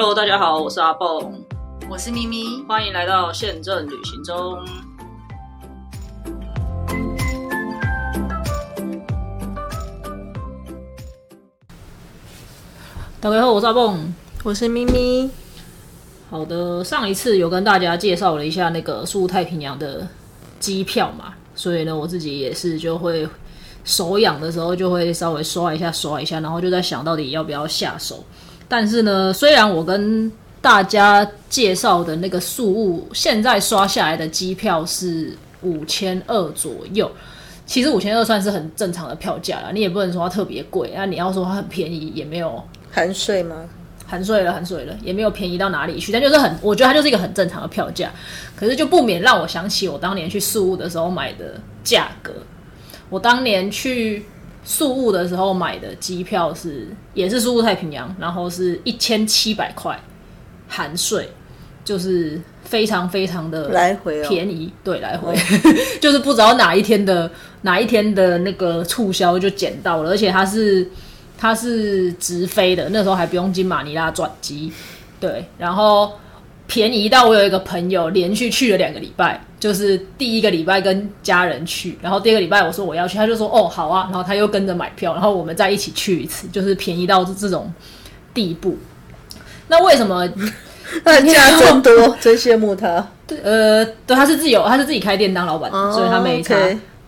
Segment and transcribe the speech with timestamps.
[0.00, 1.34] Hello，大家好，我是阿蹦，
[1.90, 4.64] 我是咪咪，欢迎来到宪政旅行中。
[13.20, 14.14] 大家好，我是阿蹦，
[14.44, 15.28] 我是咪咪。
[16.30, 20.06] 好的，上一次有跟大家介绍了一下那个苏太平洋的
[20.60, 23.28] 机票嘛，所以呢，我自己也是就会
[23.82, 28.22] 手痒的时候就会稍微刷一下刷一下，然后就在想到底要不要下手。
[28.68, 37.10] 但是呢，虽然我跟大家介绍的那个宿务现在刷下来的机票是五千二左右，
[37.64, 42.62] 其实五千二算是很正常的票价了，你也不能说它特别贵，那你要说它很便宜也没有。
[42.90, 43.56] 含税吗？
[44.06, 48.10] 含税了，含税了，也没有便宜到哪里去，但就是很，我觉得它就是一个很正常的票价。
[48.56, 52.32] 可是就不免让我想起我当年去宿务的时候买的价格。
[53.10, 54.24] 我当年去
[54.68, 59.98] 宿务的时候买的机票是，也是宿务太平洋，然后是一千七百块，
[60.68, 61.30] 含税，
[61.82, 65.34] 就是非常非常的来回便宜，对，来回
[66.02, 67.30] 就是不知道哪一天的
[67.62, 70.86] 哪一天的那个促销就捡到了，而且它是。
[71.40, 74.72] 它是直飞的，那时候还不用经马尼拉转机，
[75.20, 76.12] 对，然后
[76.68, 87.72] 便宜到我有一个朋友连续去了两个礼拜，就是第一个礼拜跟家人去，然后第二个礼拜我说我要去，他就说哦好啊，然后他又跟着买票，然后我们再一起去一次，就是便宜到这种
[88.34, 88.76] 地步。
[89.66, 90.28] 那为什么？
[91.04, 93.06] 那家真多，真羡慕他。
[93.26, 96.54] 对，呃，对，他是自由，他是自己开店当老板，所以他没差。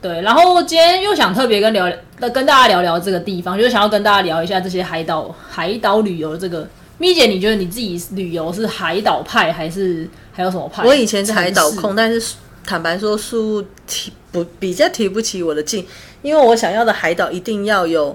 [0.00, 1.86] 对，然后今天又想特别跟聊，
[2.18, 6.66] 跟大家聊聊这个地方，就是想要跟大家聊一下这些海岛海岛旅游这个。
[7.00, 10.84] 咪姐，你觉得你自己旅游是海岛派还是还有什么派？
[10.84, 15.86] 我以前是海岛控，但是坦白说，树提不比较提不起我的劲，
[16.20, 18.14] 因为我想要的海岛一定要有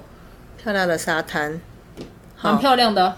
[0.61, 1.59] 漂亮的沙滩，
[2.35, 3.17] 很漂亮的，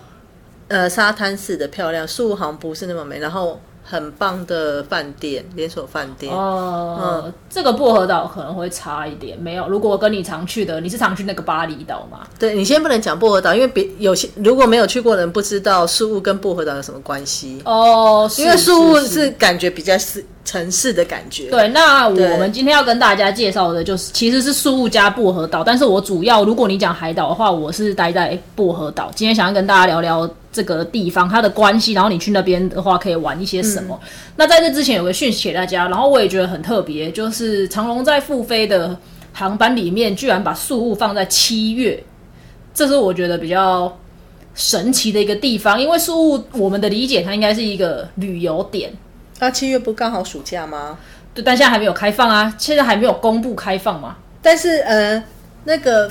[0.69, 3.59] 呃，沙滩式的漂亮，树好像不是那么美，然后。
[3.89, 6.33] 很棒的饭店，连锁饭店。
[6.33, 9.39] 哦，嗯，这个薄荷岛可能会差一点。
[9.39, 12.27] 没有，如果跟你常去的，你是常去那个巴厘岛吗？
[12.37, 17.61] 对，你先不能讲薄荷岛，因为别有些如果没有去过的人不知道树屋跟薄荷岛有什么关系。
[17.63, 21.49] 哦，因为树屋是感觉比较是城市的感觉。
[21.49, 29.09] 对，那我们今天要跟大家介绍的就是其实是树屋加薄荷岛，但是我主要如果你讲海岛的话，我是待在薄荷岛。
[29.15, 30.29] 今天想要跟大家聊聊。
[30.57, 33.99] 这个地方它的关系，然后你去那边的话可以玩一些什么？
[34.37, 38.97] 那在这之前有个讯息给大家，然后我也觉得很特别，就是长龙在复飞的
[39.33, 42.03] 航班里面居然把宿务放在七月，
[42.73, 43.95] 这是我觉得比较
[44.55, 48.91] 神奇的一个地方，因为宿务我们的理解它应该是一个旅游点，
[49.37, 50.97] 那七月不刚好暑假吗？
[51.35, 54.17] 对，但现在还没有开放啊，现在还没有公布开放嘛。
[54.41, 55.23] 但是呃，
[55.65, 56.09] 那个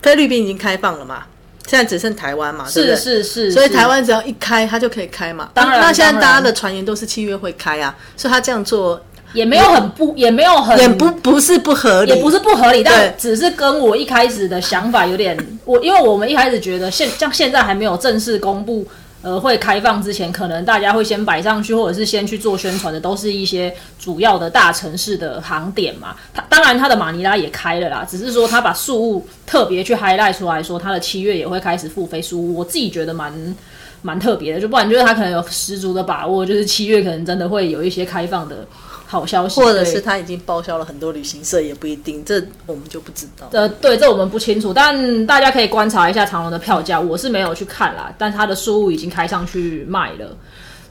[0.00, 1.26] 菲律宾已经开放了嘛？
[1.68, 5.50] 现在只剩台湾嘛，是是是，所以台湾只要一开，它就可以开嘛。
[5.52, 9.00] 当然，那现在大家的传言都是七月会开啊，所以他这样做
[9.34, 18.86] 也没有很不，也没有很也不不是不合理，也不是不合理，但只是跟我一开始的想法有点，我因为我们一开始觉得现像现在还没有正式公布。
[19.20, 26.14] 呃，会开放之前，可能大家会先摆上去，或者是先去做宣传的，都是一些主要的大城市的航点嘛。
[26.32, 32.54] 它当然，它的马尼拉也开了啦，只是说他把树物特别去 highlight 出来说，他的七月也会开始付费书。
[32.54, 33.56] 我自己觉得蛮
[34.02, 38.64] 蛮特别的，就不然就是他可能有十足的把握，就是七月可能真的会有一些开放的。
[39.10, 42.34] 好消息，或者是他已经报销了很多旅行社，也不一定，这
[42.66, 43.48] 我们就不知道。
[43.52, 47.00] 呃，对，这我们不清楚，但大家可以观察一下长隆的票价。
[47.00, 50.36] 我是没有去看啦，但他的书务已经开上去卖了。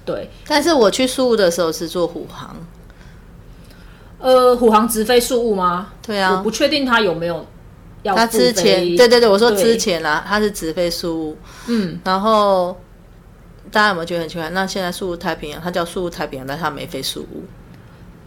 [0.04, 2.56] 对，但是我去书务的时候是坐虎航，
[4.18, 5.90] 呃，虎航直飞书务吗？
[6.02, 7.46] 对啊，我不确定他有没有
[8.02, 8.16] 要。
[8.16, 12.76] 他之前，对对对，我说之前啦，他是直飞书务，嗯，然后
[13.70, 14.50] 大家有没有觉得很奇怪？
[14.50, 17.44] 那现在书务太平洋，它叫书务太平洋，但它没飞书务。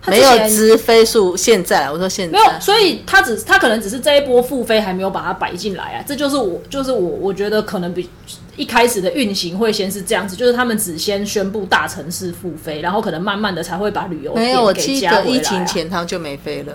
[0.06, 8.08] 没有直飞数，现在我说现在没有，所以他只他可能只是这一波复飞还没有把它摆进来啊，这就是我就是我我觉得可能比
[8.56, 16.72] 一开始的运行会先是这样子，就是他们只先宣布大城市复飞，然后可能慢慢的才会把旅游没有，我记得疫情前他就没飞了。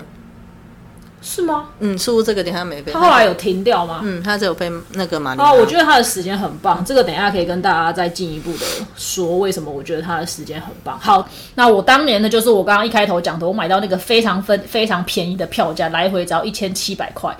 [1.27, 1.69] 是吗？
[1.79, 2.91] 嗯，似乎这个点他没飞。
[2.91, 4.01] 他后来有停掉吗？
[4.03, 6.85] 嗯，他只有飞那个马尼啊，我觉得他的时间很棒。
[6.85, 10.99] 这个等一下可以跟大家再进一步的说，为什么我觉得他的时间很棒。
[10.99, 17.35] 好，那我当年呢，就是我刚刚一开头讲的，我买到那个非常分非常便宜的票价，来回只要一千七百块，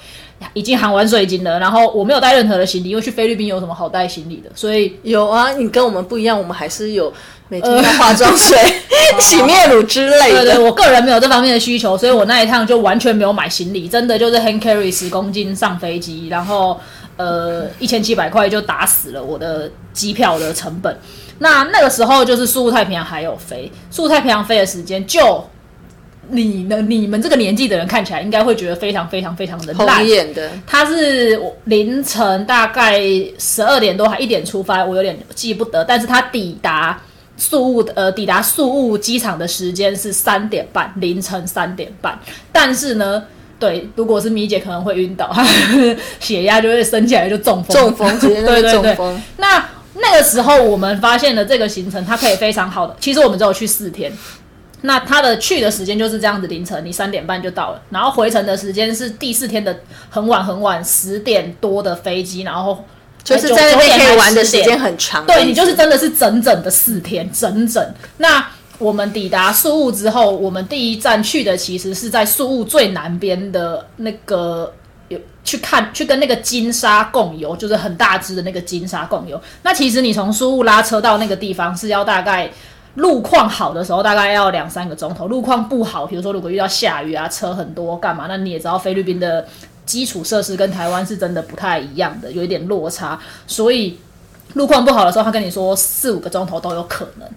[0.53, 1.59] 已经含完税金了。
[1.59, 4.49] 然后我没有带任何的行李，因为去菲律宾有什么好带行李的？
[4.55, 7.13] 所以有啊，你跟我们不一样，我们还是有。
[7.47, 8.57] 每天化妆水、
[9.19, 10.43] 洗面乳之类的。
[10.43, 16.79] 对对，我个人没有这方面的需求，所以我那一趟就完全没有买行李，真的就是 hand carry 十公斤上飞机，然后
[17.17, 20.97] 呃一千七百块就打死了我的机票的成本。
[21.39, 25.43] 那那个时候就是苏太平洋还有飞，苏太平洋飞的时间就。
[26.27, 26.81] 你呢？
[26.81, 30.03] 你们这个年纪的人看起来应该会觉得非常非常非常的烂。
[30.07, 32.99] 眼的，它是凌晨大概
[33.37, 35.85] 十二点多还一点出发，我有点记不得。
[35.85, 36.99] 但是他抵达
[37.37, 42.17] 宿务呃抵达宿务机场的时间是三点半，凌晨三点半。
[42.51, 43.23] 但是呢，
[43.59, 45.33] 对，如果是米姐可能会晕倒，
[46.19, 48.97] 血压就会升起来就中风，中风直接对对对。
[49.37, 49.65] 那
[49.95, 52.95] 那个时候我们发现了这个行程，它可以非常好的。
[52.99, 54.11] 其实我们只有去四天。
[54.81, 59.75] 那他的去的时间就是这样子，凌晨你三点半就到了，然后回程的时间是第四天的
[60.11, 62.83] 很晚很晚十点多的飞机，然后
[63.25, 65.25] 就是在那边可以玩的时间很长。
[65.25, 67.85] 对你就是真的是整整的四天，整整。
[68.19, 74.71] 那我们抵达宿务之后，我们第一站去的其实是在宿务最南边的那个
[75.09, 79.41] 有去看去跟那个金沙共游，就是很大只的那个金沙共游。
[79.63, 82.49] 那其实你从宿务拉车到那个地方是要大概。
[82.95, 88.23] 路况好的时候大概要两三个钟头，路况不好，比如说如果遇到下雨啊，车很多干嘛？
[88.29, 89.45] 那你也知道菲律宾的
[89.85, 93.99] 基础设施跟台湾是真的不太一样的，有一点落差，所以
[94.53, 97.27] 路况不好的时候，他跟你说四五个钟头都有可能。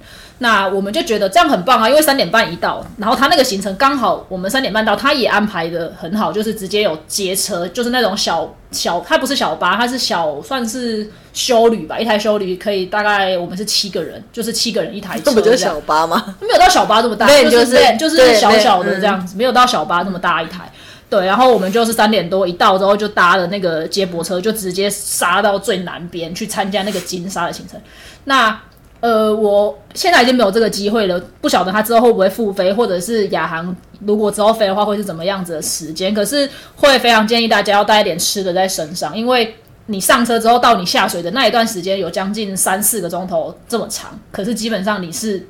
[0.40, 16.36] 那我们就觉得这样很棒啊，因为三点半一到，然后他那个行程刚好我们三点半到，他也安排的很好，就是直接有接车，就是那种小小，他不是小巴，他是小算是修旅吧，一台修旅可以大概我们是七个人，就是七个人一台车，这不就是小巴吗？
[16.40, 20.70] 没有到小巴这么大，就是就是小小的这样子，没有到小巴那么大一台。
[21.10, 27.80] 对，然后我们就是三点多一到之后就搭了那个接驳车，就直接杀到最南边去参加那个金沙的行程。
[28.24, 28.60] 那
[29.00, 36.12] 呃，我现在已经没有这个机会了，不晓得他之后会不会复飞，或者是亚航如果之后飞的话会是怎么样子的时间。
[36.12, 39.54] 可是会非常建议大家要带一点吃的在身上，因为
[39.86, 45.46] 你上车之后到你下水的那一段时间有将近三四个钟头这么长，可是基本上你是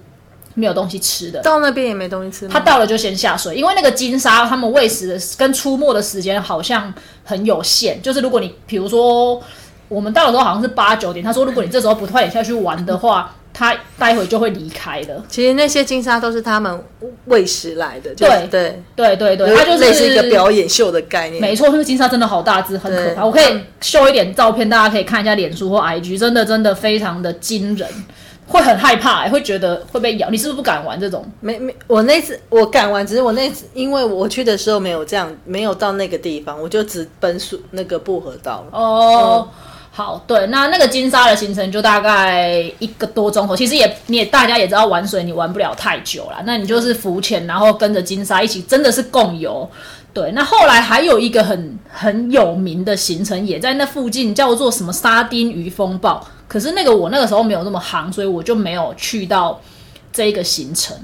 [0.58, 1.40] 没有东西吃的。
[1.40, 2.48] 到那边也没东西吃。
[2.48, 6.92] 他到了就先下水，因为那个金沙他们喂食的跟出没的时间好像
[7.24, 9.40] 很有限，就是如果你比如说
[9.88, 13.34] 我们到的时候好像是八九点，他说如果你这时候不快点下去玩的话。
[13.50, 15.20] 他待会就会离开的。
[15.28, 16.84] 其实那些金沙都是他们
[17.24, 18.14] 喂食来的。
[18.14, 21.40] 对对对对对，它就是类似一个表演秀的概念。
[21.42, 23.24] 没错，那个金沙真的好大只，很可怕。
[23.24, 27.88] 我可以秀一点照片，大家可以看一下脸书或 IG，真的真的非常的惊人，
[28.48, 30.28] 会很害怕，会觉得会被咬。
[30.30, 31.24] 你是不是不敢玩这种？
[31.40, 38.78] 没没，我那次我敢玩，只是我那次因为我去的时候没有这样，没有到那个地方，我就只奔属那个薄荷道了。
[38.78, 39.48] 哦。
[39.90, 49.68] 好，对，那那个金沙的行程就大概一个多钟头，其实也你也大家也知道玩水你玩不了太久了，那你就是浮潜，然后跟着金沙一起，真的是共游。
[50.14, 56.24] 对，那后来还有一个很很有名的行程，也在那附近，叫做什么沙丁鱼风暴。
[56.48, 59.60] 可是那个我那个时候没有那么行，所以我就没有去到
[60.10, 60.96] 这一个行程。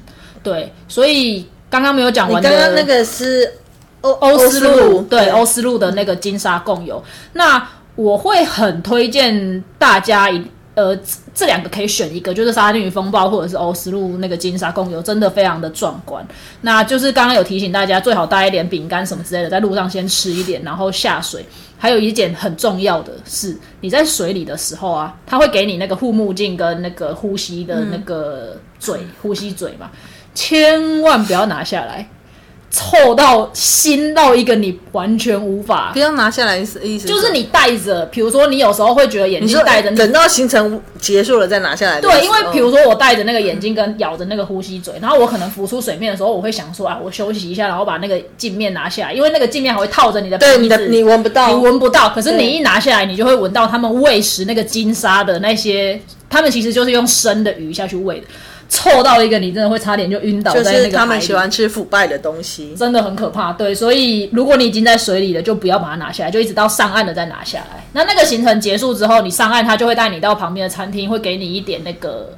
[0.43, 3.53] 对，所以刚刚没有讲完的，刚刚那个是
[4.01, 7.03] 欧欧斯路，对，欧斯路的那个金沙共游。
[7.35, 10.43] 那我会很推荐大家一
[10.75, 10.99] 呃
[11.35, 16.27] 这两个可以选一个，就是沙丁鱼风暴或者是欧斯路那个金沙共游，真的非常的壮观。
[16.63, 21.45] 那就是刚刚有提醒大家，最好带一点饼干什么之类的，在路上先吃一点，然后下水。
[21.85, 29.91] 还有一件很重要的是，你在水里的时候啊，他会给你那个护目镜跟那个呼吸的那个嘴呼吸嘴嘛，
[30.35, 32.09] 千万不要拿下来。
[32.75, 35.91] 臭到腥到一个你完全无法。
[35.93, 42.01] 不要拿下来意思意思，就是你戴着，比如说你有时候会觉得眼镜戴着，等到行程结束了再拿下来。
[42.01, 58.27] 对，因为比如说我戴着那个眼镜跟咬着那个呼吸嘴，然后我可能浮出水面的时候，我会想说啊，我休息一下，然后把那个镜面拿下来，因为那个镜面还会套着你的对你的你闻不到，你闻不到，可是你一拿下来，你就会闻到他们喂食那个金沙的那些，他们其实就是用生的鱼下去喂的。
[58.75, 63.53] 臭到一个你真的会差点就晕倒在那个他们喜欢吃腐败的东西，真的很可怕。
[63.53, 67.85] 对，所以如果你已经在水里了，就不要把它拿下来，就一直到上岸了再拿下来。
[67.93, 72.35] 那那个行程结束之后，你上岸，他就会带你到旁边的餐厅，会给你一点那个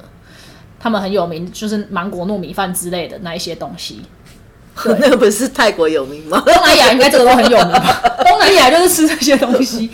[0.79, 4.03] 他们很有名，就是芒果糯米饭之类的那一些东西。
[4.99, 6.43] 那个不是泰国有名吗？
[6.45, 8.03] 东南亚应该这个都很有名吧？
[8.23, 9.89] 东南亚就是吃这些东西。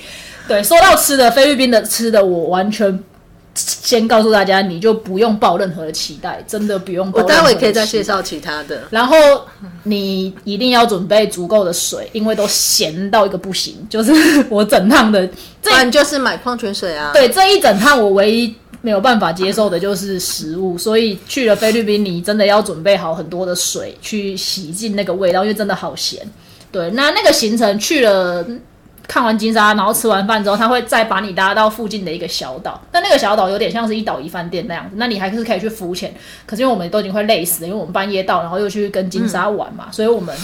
[0.45, 3.01] 对，说到吃的，菲律宾的吃的，我完全。
[3.83, 7.11] 先告诉大家，你就不用抱任何的期待，真的不用。
[7.13, 8.81] 我待会可以再介绍其他的。
[8.89, 9.17] 然后
[9.83, 13.75] 你一定要准备足够的水，因为都咸到一个不行。
[13.89, 14.13] 就是
[14.49, 15.27] 我整趟的，
[15.61, 17.11] 这就是买矿泉水啊。
[17.13, 26.25] 对，这一整趟我唯一没有办法接受的就是食物，所以去了菲律宾，你真的要准备好很多的水去洗净那个味道，因为真的好咸。
[26.71, 28.45] 对，那那个行程去了。
[29.07, 32.81] 看完金沙，然后吃完饭之后，他会再把你拉到附近的一个小岛。
[32.91, 36.13] 那那个小岛有点像是一岛一饭店那样子，那你还是可以去浮潜。
[36.45, 40.35] 可是因为我们都已经会累死了，因为我们半夜到，然后又去跟金沙玩嘛，所以我们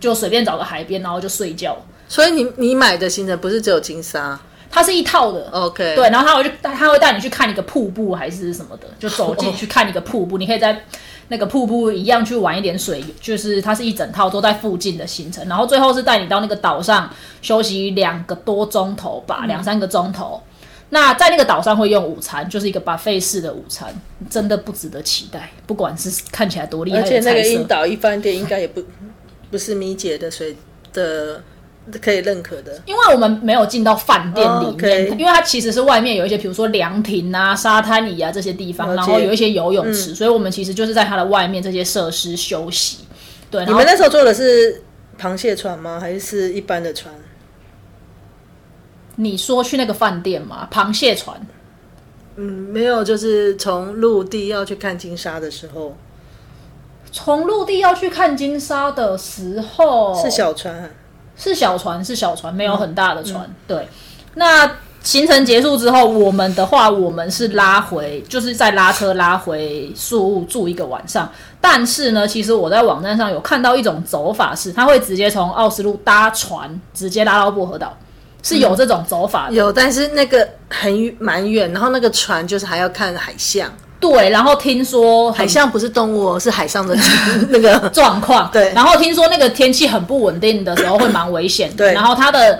[0.00, 1.76] 就随便找个海边，然后就睡觉。
[2.08, 4.38] 所以你你买的行程不是只有金沙，
[4.70, 5.48] 它是一套的。
[5.50, 10.84] OK 对，然后他会去，他会带你去看一个瀑布还是什么的，就走进去看一个瀑布，你可以在
[11.32, 17.10] 那个瀑布一样去玩一点水，就是它是一整套都在附近的行程，然后最后是带你到那个岛上
[17.40, 20.38] 休息两个多钟头吧，两三个钟头。
[20.90, 23.88] 那在那个岛上会用午餐，就是一个 buffet 式的午餐，
[24.28, 25.50] 真的不值得期待。
[25.66, 28.84] 不管是看起来多厉害而且那个樱岛一饭店应该也不
[29.50, 30.54] 不是米姐的水
[30.92, 31.42] 的
[32.00, 32.80] 可以认可的。
[32.86, 42.98] 因为我们没有进到饭店里面，因为它其实是外面有一些，比如说凉亭啊、沙滩椅啊这些地方，然后有一些游泳池，所以我们其实就是在它的外面这些设施休息。
[43.50, 44.82] 对，你们那时候坐的是
[45.20, 45.98] 螃蟹船吗？
[46.00, 47.12] 还是一般的船？
[49.16, 51.38] 你说去那个饭店吗，螃蟹船，
[52.36, 55.94] 嗯，没有，就是从陆地要去看金沙的时候
[57.10, 60.90] 从陆地要去看金沙的时候是小船，
[61.36, 63.44] 是小船，是小船，没有很大的船。
[63.44, 63.88] 嗯对，
[64.34, 64.70] 那
[65.02, 71.28] 行程结束之后，我们的话，我们是拉回，就是再拉车拉回宿务住一个晚上。
[71.60, 77.96] 但是呢，其实我在网站上有看到一种走法是，他会直接从奥斯陆搭船直接拉到薄荷岛，
[78.44, 79.54] 是有这种走法的。
[79.54, 83.68] 有，但是那个很远蛮远，然后那个船就是还要看海象，
[84.02, 86.94] 对，然后听说海象不是动物哦，是海上的
[87.48, 87.88] 那个。
[87.90, 88.50] 状况。
[88.52, 91.76] 对然后听说那个天气很不稳定的时候会蛮危险的。
[91.76, 92.58] 对然后它的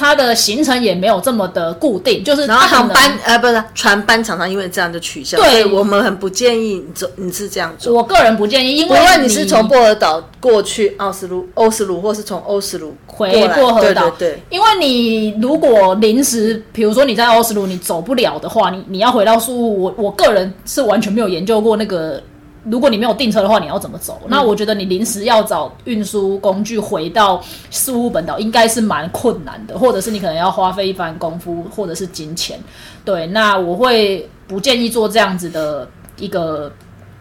[0.00, 7.92] 它的行程也没有这么的固定，就是然后航班呃不是船班常常因为这样就取消，对我们很不建议你走，你是这样做。
[7.92, 22.18] 我个人不建议，因无为论你是从波尔岛过去奥斯陆、欧斯陆，或是从欧斯陆回过来薄荷岛，对对对，因为你如果临时，比如说你在奥斯陆你走不了的话，你你要回到宿务，我我个人是完全没有研究过那个。
[22.64, 24.20] 如果你没有订车的话，你要怎么走？
[24.28, 32.60] 那我觉得你临时要找运输工具回到苏屋本岛，应该是蛮困难的，或者是你可能要花费一番功夫，或者是金钱。
[33.04, 35.88] 对，那我会不建议做这样子的
[36.18, 36.70] 一个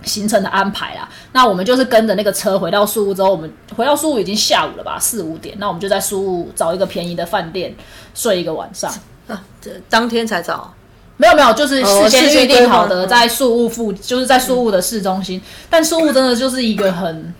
[0.04, 1.08] 行程的安排啦。
[1.32, 5.56] 那我们就是跟着那个车回到苏屋之后，我们回到苏屋已经下午了吧，四五点。
[5.58, 7.74] 那我们就在苏屋找一个便宜的饭店
[8.14, 8.92] 睡一个晚上。
[9.28, 10.74] 啊，这当天才找。
[11.20, 15.40] 没有没有，就是哦事先预定好的，在宿务附，就是在宿务的市中心。
[15.70, 17.34] 但宿务真的就是一个很，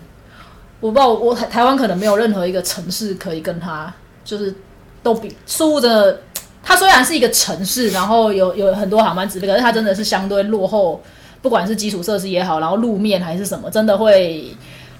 [0.80, 3.90] 我不知道，我台台湾可能没有任何一个城市可以跟它，
[4.22, 4.54] 就是
[5.02, 6.20] 都比宿务的。
[6.62, 11.02] 它虽然是一个城市，然后有有很多航班直飞，可是它真的是相对落后，
[11.40, 14.54] 不管是基础设施也好，然后路面还是什么，真的会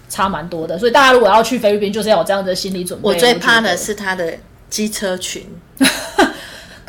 [0.08, 0.78] 差蛮多的。
[0.78, 3.06] 所以大家如果要去菲律宾，就是要有这样的心理准备。
[3.06, 4.32] 我最怕的是他的
[4.70, 5.46] 机车群，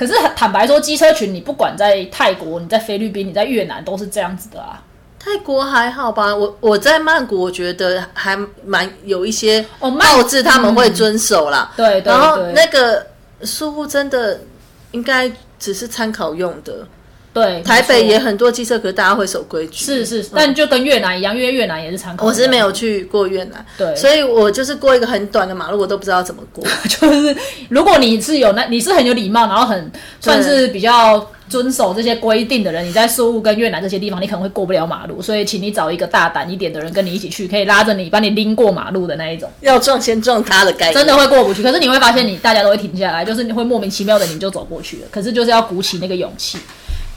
[0.02, 4.82] 可是坦白说，机车群你不管在泰国、你在菲律宾、你在越南，都是这样子的啊。
[5.20, 6.36] 泰国还好吧？
[6.36, 11.72] 我我在曼谷，我觉得还蛮有一些哦曼告知他们会遵守啦。
[11.78, 13.06] 对对然后那个
[13.44, 14.42] 似乎真的
[14.90, 16.88] 应该只是参考用的。
[17.34, 19.86] 对，台北也很多机车，可是大家会守规矩。
[19.86, 22.26] 是是，但就跟越南一样，因为越南也是参考。
[22.26, 26.64] 我是没有，去过越南，对所以我就是过一个很短的马路，我都不知道怎么过。
[26.90, 27.36] 就是
[27.70, 41.64] 如果你是有那你是很有礼貌，然后很算是比较遵守这些规定的人，你在苏雾跟越南这些地方，你可能会过不了马路，所以请你找一个大胆一点的人跟你一起去，可以拉着你把你拎过马路的那一种，要撞先撞他的概念，真的会过不去。
[41.64, 46.58] 可是你会发现你大家都会停下来，就是你会莫名其妙的你就走过去了，可是就是要鼓起那个勇气。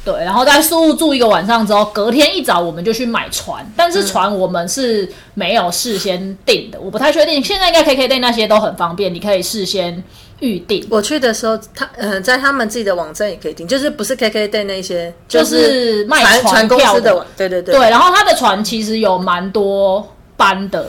[0.04, 7.42] 对，然后在宿务住一个晚上之后，隔天一早我们就去买船，但是船我们是没有事先订的，我不太确定。
[7.42, 10.04] 现在应该 KK day 那些都很方便，你可以事先
[10.40, 10.87] 预定。
[10.90, 17.75] 我去的时候，他呃，在他们自己的网站也可以订，就是不是 KK day 那些，就是卖船船船公司票的网，对对对。
[17.75, 20.06] 对，然后他的船其实有蛮多
[20.37, 20.87] 班的，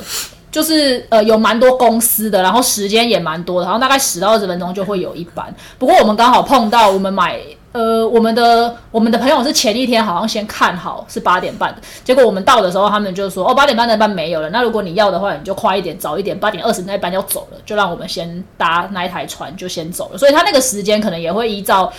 [0.51, 5.55] 就是呃有蛮多公司的，然后时间也蛮多的，然后大概十到二十分钟就会有一班。
[5.79, 7.39] 不过我们刚好碰到我们买。
[7.75, 14.49] 呃，我们的我们的朋友是前一天好像先看好是八点半的，结果我们到的时候，他们就说哦八点半那班没有了。
[14.49, 20.17] 那如果你要的话，你就快一点，早一点，八点二十那班要走了，就让我们先搭那一台船就先走了。
[20.17, 21.91] 所以他那个时间可能也会依照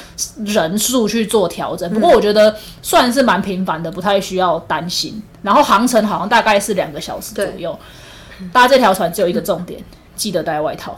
[0.47, 1.92] 人数去做调整。
[1.92, 5.23] 不过我觉得算是蛮频繁的，不太需要担心。
[5.42, 7.78] 然后航程好像大概是两个小时左右。
[8.50, 9.78] 搭这条船只有一个重点，
[10.14, 10.97] 记得带外套。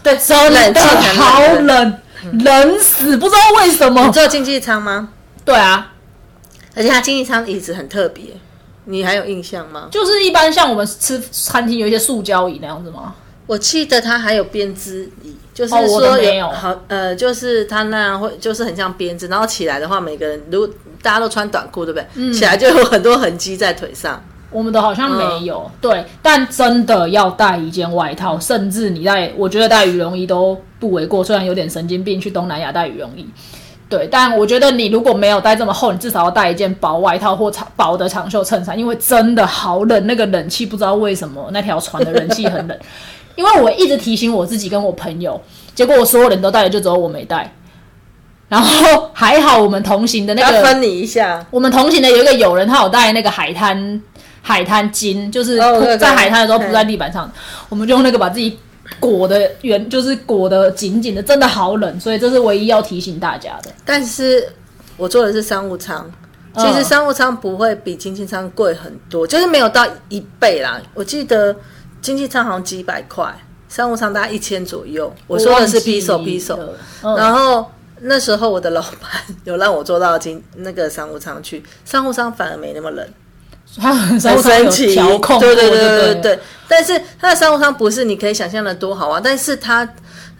[0.00, 0.80] 对，真的
[1.18, 1.98] 好冷。
[2.44, 4.12] 冷，死，不知道为什么你。
[4.12, 5.10] 坐经济舱吗？
[5.44, 5.92] 对啊，
[6.74, 8.24] 而且它经济舱椅子很特别，
[8.84, 9.88] 你还有印象吗？
[9.90, 13.14] 就是一般像我们吃餐厅有一些塑胶椅那样子吗？
[13.46, 22.06] 我记得它还有编织椅，就是哦我说的没有好呃，就是它那样会就是很像编织，然后起来的话，每个人如果大家都穿短裤，对不对？
[22.14, 24.22] 嗯起来就有很多痕迹在腿上。
[24.52, 31.24] 我们的好像没嗯有，对，但真的要带一件外套，甚至你带，我觉得带羽绒衣都不为过。
[31.24, 33.26] 虽然有点神经病，去东南亚带羽绒衣，
[33.88, 42.78] 对，但我觉得你如果没有带这么厚，你至少要带一件薄外套或长薄的长袖衬衫，因为真的好冷，那个冷气不知道为什么那条船的冷气很冷。
[43.34, 45.40] 因为我一直提醒我自己跟我朋友，
[45.74, 47.50] 结果我所有人都带了，就只有我没带。
[48.48, 53.98] 然后还好我们同行的那个分你一下，我们同行的有一个友人，他有带那个海滩
[54.42, 55.56] 海滩巾，就是
[55.98, 57.30] 在海滩的时候对铺在地板上，
[57.70, 58.58] 我们就用那个把自己
[59.00, 63.70] 裹的圆，就是裹的紧紧的，真的好冷，所以这是唯一要提醒大家的。
[63.84, 64.46] 但是
[64.96, 66.10] 我坐的是商务舱。
[66.54, 70.78] 其实商务舱不会比经济舱贵很多，就是没有到一倍啦。
[70.92, 71.56] 我记得
[72.02, 73.34] 经济舱好像几百块，
[73.70, 75.10] 商务舱大概一千左右。
[75.26, 77.70] 我说的是忘记 P 手 P 手，了嗯，然后
[78.02, 79.10] 那时候我的老板
[79.44, 83.08] 有让我坐到经那个商务舱去，商务舱反而没那么冷，
[83.80, 84.92] 他很神奇。
[84.94, 86.38] 调控，对对对对对。
[86.68, 89.86] 但是它的商务舱不是你可以想象的多好啊，但是它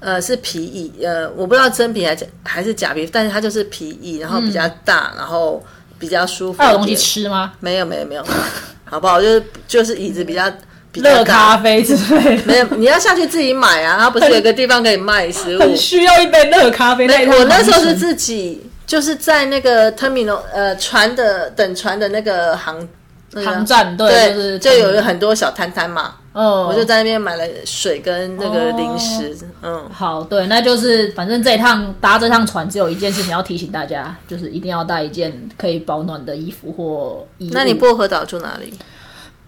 [0.00, 5.62] 呃是皮椅，呃我不知道真皮还是还是假皮，但是它就是皮椅，然后比较大，然后
[5.98, 6.58] 比较舒服。
[6.58, 6.96] 它有东西？
[6.96, 7.52] 吃吗？
[7.60, 8.24] 没有没有没有，
[8.84, 9.20] 好不好？
[9.20, 10.50] 就是就是椅子比较
[10.90, 15.60] 比较热咖啡之类的，没有，你要下去自己买啊，它不是有个地方可以卖食物？
[15.60, 17.06] 很需要一杯热咖啡。
[17.06, 22.88] 那我那时候是自己就是在那个 terminal 呃船的等船的那个航、
[23.32, 37.52] 那个航站对对，就是就有很多小摊摊嘛，嗯，我就在那边买了水跟那个零食，嗯，好，对，那就是反正这一趟搭这趟船，只有一件事情要提醒大家，就是一定要带一件可以保暖的衣服或衣物。
[37.52, 38.72] 那你薄荷岛住哪里？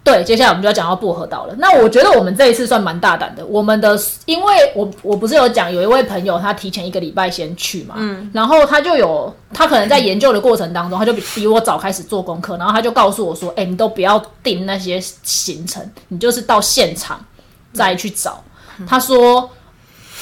[0.05, 1.55] 对，接下来我们就要讲到薄荷岛了。
[1.59, 17.19] 那我觉得我们这一次算蛮大胆的，我们的因为我我不是有讲有一位朋友他提前一个礼拜先去嘛，嗯，然后他就有他可能在研究的过程当中，他就比比我早开始做功课，然后他就告诉我说，哎、你都不要定那些行程，你就是到现场
[17.73, 18.45] 再去找。
[18.87, 19.49] 他说。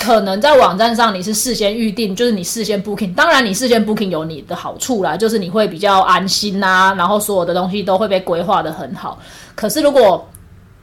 [0.00, 3.14] 可能在网站上你是事先预定，就是你事先 booking。
[3.14, 9.18] 当然，你事先 booking 有你的好处啦，就是你会比较安心呐、然后所有的东西都会被规划的很好。
[9.54, 10.28] 可是如果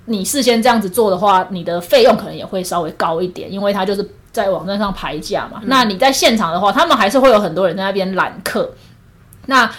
[0.06, 5.62] 你事先这样子做的话，你的费用可能也会稍微高一点，因为它就是在网站上排价嘛。
[5.65, 8.72] 那你在现场的话，他们还是会有很多人在那边揽客。
[9.45, 9.69] 那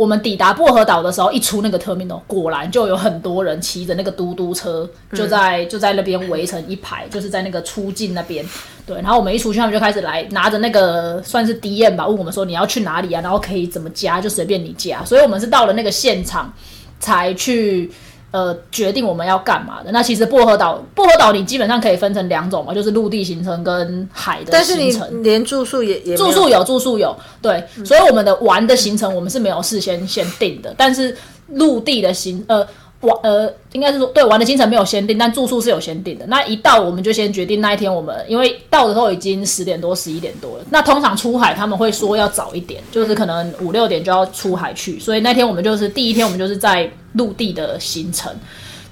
[0.00, 8.42] 我们抵达薄荷岛的时候，一出那个 terminal，果然就有很多人骑着那个嘟嘟车，就在、就在那边围成一排， 就是在那个出境那边。
[8.86, 15.04] 对，然后我们一出去，他们就开始来拿着那个算是 DM 吧，问我们说你要去哪里啊，然后可以怎么加，就随便你加。
[15.04, 16.50] 所以我们是到了那个现场
[16.98, 17.92] 才去。
[18.30, 19.90] 呃，决定我们要干嘛的。
[19.92, 25.20] 那其实薄荷岛，薄荷岛你基本上可以分成两种嘛，就是陆地行程跟海的行程但是你。
[25.30, 31.16] 连住宿也也住宿有住宿有，对，所以我们的玩的行程我们是没有事先先定的，但是
[31.48, 32.66] 陆地的行呃
[33.00, 36.26] 玩呃应该是说对玩的行程没有先定，但住宿是有先定的。
[36.26, 48.32] 那一到我们就先决定那一天我们因为到的时候已经十点多十一点多了，那通常出海他们会说要早一点，就是可能五六点就要出海去，所以那天我们就是第一天我们就是在陆地的行程。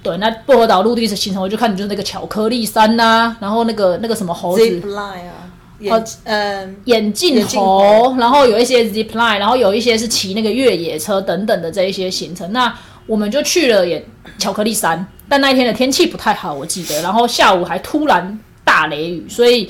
[0.03, 5.51] 对，那薄荷岛陆地的行程，我就看你就是那个巧克力山呐、然后那个那个什么猴子 line 啊，
[5.81, 12.53] 眼嗯眼镜眼镜猴，然后有一些 zip line，然后有一些是骑那个越野车等等的这一些行程。
[12.53, 12.73] 那
[13.07, 14.05] 我们就去了也
[14.39, 19.69] 巧克力山，但那一天的天气不太好，我记得，然后下午还突然大雷雨，所以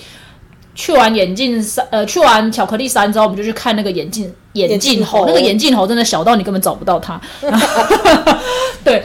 [0.78, 7.20] 去完眼镜山，呃，去完巧克力山之后，我们就去看那个眼镜眼镜猴，那个眼镜猴真的小到你根本找不到它。
[8.84, 9.04] 对，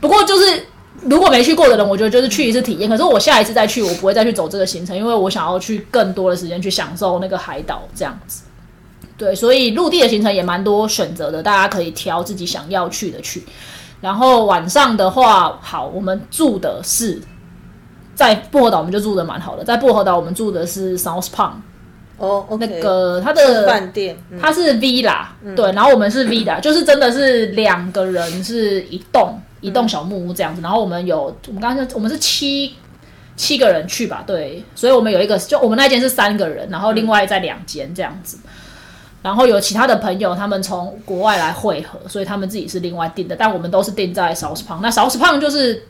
[0.00, 0.66] 不过就是
[1.02, 2.90] 如果没去过的人，我觉得就是去一次体验。
[2.90, 8.42] 可是我下一次再去，我不会再去走这个行程，因为我想要去更多的时间去享受那个海岛这样子。
[9.16, 13.44] 对，所以陆地的行程也蛮多选择的，大家可以挑自己想要去的去。
[14.00, 17.22] 然后晚上的话，好，我们住的是
[18.14, 19.64] 在薄荷岛，我们就住的蛮好的。
[19.64, 21.52] 在薄荷岛，我们住的是 South Palm，
[22.18, 32.74] 哦那个它的饭店，嗯它是 villa，、对，然后我们是 villa，就是真的是两个人是一栋一栋小木屋这样子，然后我们有我们刚才我们是七
[33.36, 38.38] 七个人去吧，对，所以我们有一个就我们那间是三个人，然后另外在两间这样子。
[39.22, 44.80] 然后有其他的朋友，他们从国外来汇合，所以他们自己是另外订的，但我们都是订在 South Palm。
[44.82, 45.80] 那 South Palm 就是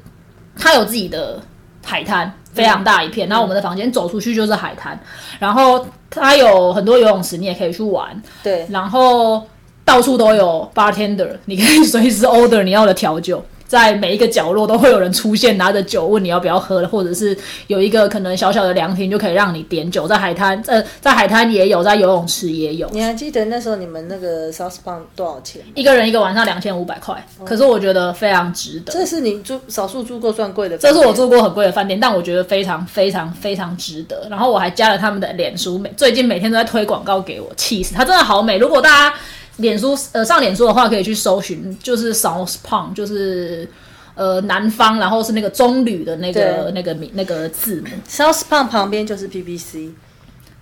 [0.54, 1.40] 他有自己的
[1.84, 3.28] 海滩，非常大一片。
[3.28, 4.98] 然后我们的房间走出去就是海滩，
[5.38, 8.22] 然后它有很多游泳池，你也可以去玩。
[8.42, 9.46] 对，然后
[9.84, 17.34] 到处都有 bartender，你可以随时 order 你要的调酒，在每一个角落都会有人出现，拿着酒问你要不要喝，或者是
[17.68, 22.86] 有一个可能小小的凉亭就可以让你点酒，在海滩，呃，在海滩也有，在游泳池也有。
[22.92, 25.62] 你还记得那时候你们那个 South p o n 多少钱？
[25.74, 28.92] 一个人一个晚上两千五百块，可是我觉得非常值得。
[28.92, 34.26] 这是你住少数住过算贵的，这是我住过很贵的饭店，但我觉得非常非常非常值得。
[34.28, 37.94] 然后我还加了他们的脸书，每最近每天都在推广告给我，气死！
[37.94, 38.58] 它真的好美。
[38.58, 39.16] 如果大家
[39.56, 43.68] 脸书呃上脸书的话，可以去搜寻，就是 South p o n 就是。
[44.14, 47.88] 呃，南方，然后是那个棕榈的那个那个名那个字母。
[48.06, 49.90] South p o n 旁边就是 PPC，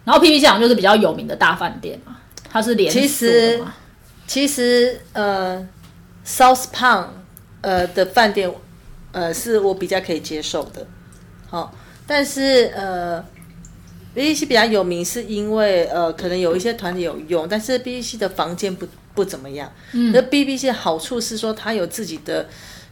[0.04, 3.60] 然后 PPC 讲就是比较有名的大饭店嘛，它是连锁其实
[4.24, 5.66] 其实呃
[6.24, 7.08] ，South p o n
[7.62, 8.48] 呃的饭店
[9.10, 10.86] 呃是我比较可以接受的，
[11.48, 11.74] 好，
[12.06, 13.24] 但是呃
[14.14, 19.72] ，BBC 比较有名是因为呃可能有一些团体有用，但是 BBC 的房间不不怎么样。
[19.92, 22.46] 嗯，那 BBC 的好处是说它有自己的。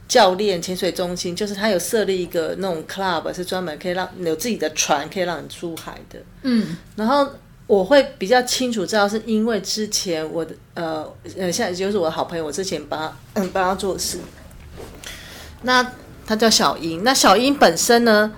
[0.09, 6.19] 教练潜水中心就是它有设立一个那种 club，是专门可以让有自己的船可以让你出海的。
[6.45, 7.29] 嗯，然后
[7.67, 11.05] 我会比较清楚知道，是因为之前我的呃
[11.37, 14.19] 呃，现在就是我的好朋友，我之前帮他嗯帮他做事。
[15.61, 15.93] 那
[16.27, 18.33] 他叫小英，那小英本身呢，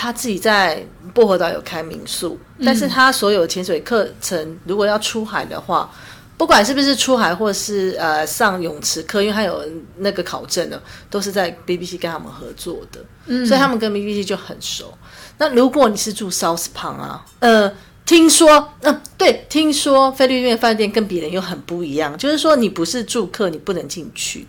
[0.00, 0.80] 他自己在
[1.12, 5.90] 薄荷岛有开民宿，但是他所有潜水课程如果要出海的话。
[6.36, 9.60] 不管是不是出海，或是呃上泳池课，因为他有
[9.96, 10.80] 那个考证的，
[11.10, 14.96] 都是在 BBC 跟他们合作的，嗯，所以他们跟 BBC 就很熟。
[15.38, 17.72] 那如果你是住 South p o n 啊，呃，
[18.06, 24.46] 听说，嗯，对，听说菲律宾饭店跟别人又很不一样，就是说你不是住客，你不能进去。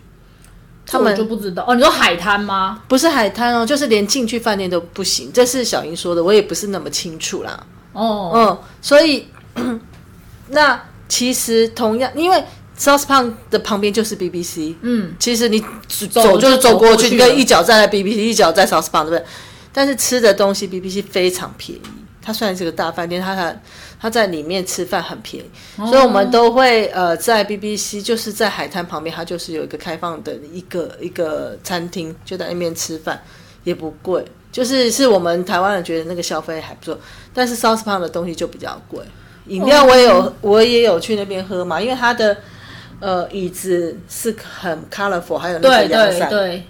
[0.86, 2.82] 他们就不知道哦，你说海滩吗？
[2.88, 5.30] 不是海滩哦，就是连进去饭店都不行。
[5.32, 7.66] 这是小英说的，我也不是那么清楚啦。
[7.92, 9.26] 哦，嗯，所以
[10.48, 10.80] 那。
[11.12, 12.40] 其实同样，因为
[12.78, 15.60] South p o n 的旁边就是 BBC，嗯，其实你
[16.08, 19.26] 走就是走过去，你跟一脚站在 BBC，一脚在 South p o n 对不对？
[19.72, 21.82] 但是吃的东西 BBC 非常便宜，
[22.22, 23.52] 它虽然是个大饭店，它它
[24.00, 33.22] 它在里面吃饭很便宜，所以我们都会呃在 BBC，就是在海滩旁边，它就是有一个开放的一个一个餐厅，就在那边吃饭
[33.64, 36.98] 也不贵，就是是我们台湾人觉得那个消费还不错，
[37.34, 39.00] 但是 South p o n 的东西就比较贵。
[39.46, 42.36] 饮料我也有，我也有去那边喝嘛，因为它的
[43.00, 46.62] 呃椅子是很 colorful，还有那个阳伞，对，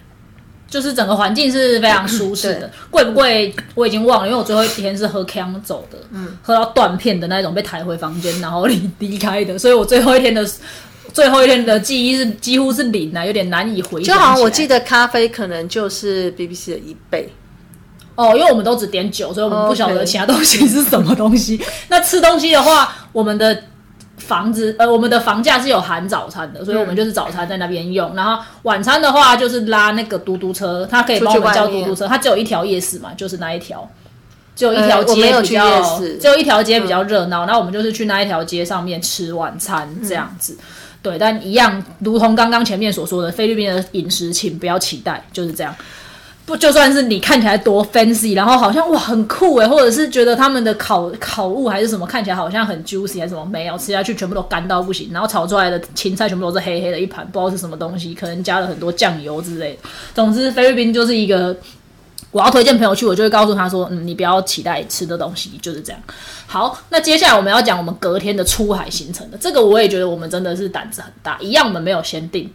[0.70, 2.70] 就是整个环境是非常舒适的。
[2.90, 10.48] 贵不贵我已经忘了，因为我最后一天是喝 Cam 走的，嗯，喝到断片的那种，被抬回房间然后离离开的，所以我最后一天的
[11.12, 14.14] 最后一天的记忆是几乎是零啊，有点难以回想。
[14.14, 17.28] 就好像我记得咖啡可能就是 BBC 的一倍。
[18.16, 21.58] 哦，因为我们都只点酒，所以我们不晓得其他东西是什么东西。
[21.88, 23.64] 那吃东西的话，我们的
[24.20, 28.14] 房子呃，我们的房价是有含早餐的，所以我们就是早餐在那边用。
[28.14, 32.06] 然后晚餐的话，就是拉那个嘟嘟车，它可以帮我们叫嘟嘟车。
[32.06, 33.88] 它只有一条夜市嘛，就是那一条，
[34.54, 37.46] 只有一条街比较，只有一条街比较热闹。
[37.46, 40.56] 那我们就是去那一条街上面吃晚餐这样子。
[41.02, 45.74] 对，但一样，如同刚刚前面所说的，菲律宾的饮食，请不要期待，就是这样。
[46.56, 59.88] 就算是你看起来多 fancy，然后好像哇很酷诶，或者是觉得他们的烤烤物还是什么看起来好像很 juicy 还是什么，没有吃下去全部都干到不行，然后炒出来的芹菜全部都是黑黑的一盘，不知道是什么东西，可能加了很多酱油之类的。
[60.14, 61.56] 总之，菲律宾就是一个
[62.30, 66.00] 我要推荐朋友去，我就会告诉他说，嗯，你不要期待吃的东西就是这样。
[66.46, 72.50] 好，那接下来我们要讲我们隔天的出海行程的，这个我也觉得我们真的是胆子很大，一样我们没有先定。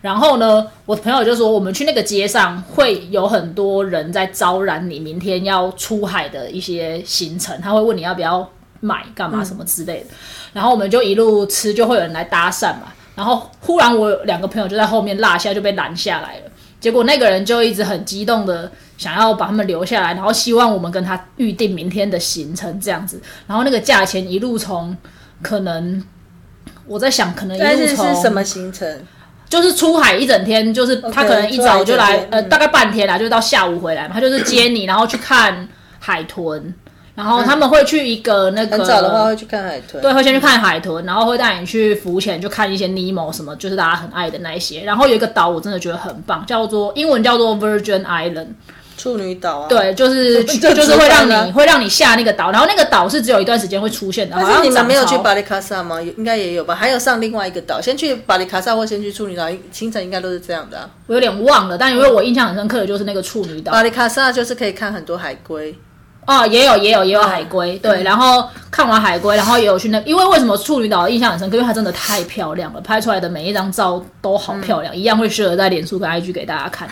[0.00, 8.48] 然后呢，我的朋友就说，我们去那个街上会有很多人在招揽你明天要出海的一些行程，他会问你要不要
[8.80, 10.06] 买干嘛什么之类的。
[10.52, 12.92] 然后我们就一路吃，就会有人来搭讪嘛。
[13.16, 16.42] 然后忽然我两个朋友就在后面落下，就被拦下来了。
[16.78, 23.20] 结果那个人就一直很激动的想要把他们留下来，然后希望我们跟他预定明天的行程这样子。
[23.48, 24.96] 然后那个价钱一路从
[25.42, 26.00] 可能
[26.86, 28.88] 我在想，可能一路从什么行程？
[29.48, 34.10] 就是出海一整天，就是他可能一早就来，呃，大概半天啦，就到下午回来嘛。
[34.14, 35.66] 他就是接你，然后去看
[35.98, 36.74] 海豚，
[37.14, 44.82] 然后他们会去一个那个很早的话会去看海豚，对，会先去看海豚，然后会带你去浮潜，就看一些尼莫什么，就是大家很爱的那一些。
[44.82, 48.48] 然后有一个岛，我真的觉得很棒，叫做英文叫做 Virgin Island。
[48.98, 54.36] 处女岛啊，对，就是 就是会让你会让你下那个岛，然后那个岛是只有一段时间会出现的。
[54.38, 56.02] 但是你们没有去巴里卡萨吗？
[56.02, 56.74] 应该也有吧？
[56.74, 60.90] 还有上另外一个岛，先去巴里卡萨或先去处女岛，行程应该都是这样的。
[61.06, 63.72] 我有点忘了，但因为我印象很深刻的就是那个处女岛。
[63.72, 65.74] 巴里卡萨就是可以看很多海龟
[66.26, 71.56] 哦，也有也有也有海龟，对，然后看完海龟，然后也有去那，因为为什么处女岛印象很深刻？
[71.56, 76.86] 因为它真的太漂亮了，拍出来的每一张照都好漂亮，一样会适合在脸书跟 IG 给大家看。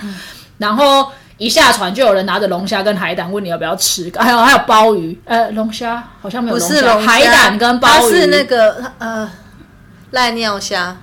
[0.56, 9.30] 然后一下船就有人拿着龙虾跟海胆问你要不要吃，还有还有鲍鱼，呃，龙虾好像没有龙虾，海胆跟鲍鱼它是那个呃
[10.12, 10.96] 赖尿虾，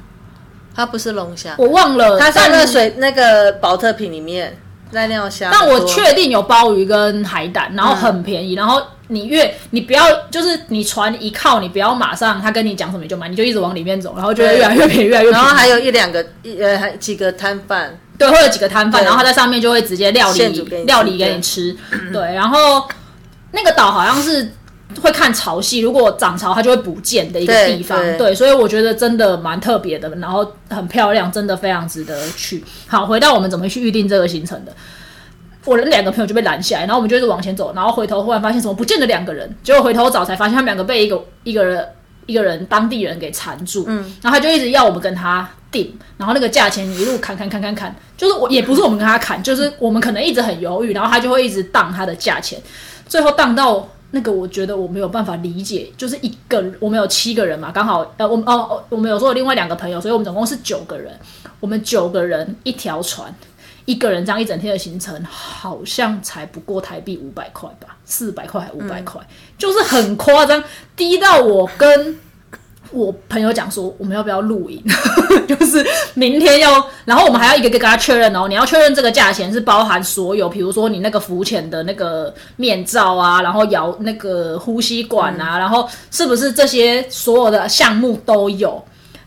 [0.75, 4.57] 它不是龙虾，我忘了，它在那个水那个保特瓶里面。
[4.91, 8.53] 赖尿虾，但我确定有鲍鱼跟海胆，然后很便宜。
[8.53, 15.43] 然后你越你不要，就是你船一靠，你不要马上他跟你讲什么你就买，你就一直往里面走，然后就会越来越便宜，越来越便宜。
[15.43, 20.47] 然后还有一两个一呃，还几个摊贩，对，会有几个摊贩，然后他在上面就会直接料理
[20.85, 21.75] 料理给你吃。
[22.11, 22.87] 对，然后
[23.51, 24.51] 那个岛好像是。
[25.01, 27.99] 会看潮汐，如果涨潮，它就会不见的一个地方。
[28.15, 32.63] 对，所以我觉得真的蛮特别的，然后很漂亮，真的非常值得去。
[32.85, 34.71] 好，回到我们怎么去预定这个行程的，
[35.65, 41.83] 我的两个朋友就被拦下来，然后我们就一直往前走，然后回头忽然发现怎么不见了两个人，结果回头找才发现他们两个被一个一个人
[42.27, 52.57] 一个人当地人给缠住，嗯，然后他就一直要我们跟他订，然后那个价钱一路砍砍砍砍砍，就是我也不是我们跟他砍，就是我们可能一直很犹豫，然后他就会一直当他的价钱，
[53.07, 53.89] 最后当到。
[54.15, 61.11] 那个我觉得我没有办法理解，就是一个我们有七个人嘛，刚好呃，我们哦哦，我们有说另外两个朋友，所以我们总共是九个人。
[61.59, 63.33] 我们九个人一条船，
[63.85, 69.19] 一个人这样一整天的行程，好像才不过台币五百块吧，四百块还五百块，
[69.57, 70.63] 就是很夸张，
[70.95, 72.19] 低到我跟。
[72.93, 74.81] 我朋友讲说，我们要不要露营？
[75.47, 78.47] 就是明天要，然后我们还要一个个跟他确认哦。
[78.47, 88.81] 你要确认这个价钱是包含所有，比如说你那个浮潜的那个面罩啊，然后摇那个呼吸管啊，然后是不是这些所有的项目都有？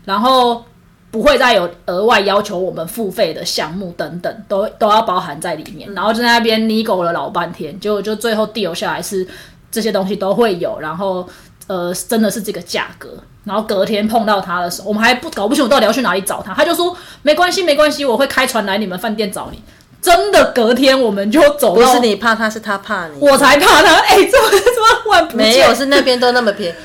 [0.05, 0.63] 然后
[1.11, 5.93] 不会再有额外要求我们付费的项目等等，都都要包含在里面。
[5.93, 9.27] 然后就在那边你狗了老半天，结果就最后 deal 下来是
[9.69, 11.27] 这些东西都会有，然后
[11.67, 13.09] 呃，真的是这个价格。
[13.47, 16.53] 然后隔天碰到他的时候，我们还不搞不清楚到底要去哪里找他。
[16.53, 19.59] 他就说没关系，没关系，我会开船来你们饭店找你。
[20.01, 21.73] 真的，隔天我们就走。
[21.73, 23.13] 不是你怕他，是他怕你。
[23.19, 23.95] 我才怕他。
[24.01, 25.73] 哎，怎么怎么忽然不没有？
[25.73, 26.75] 是那边都那么便宜。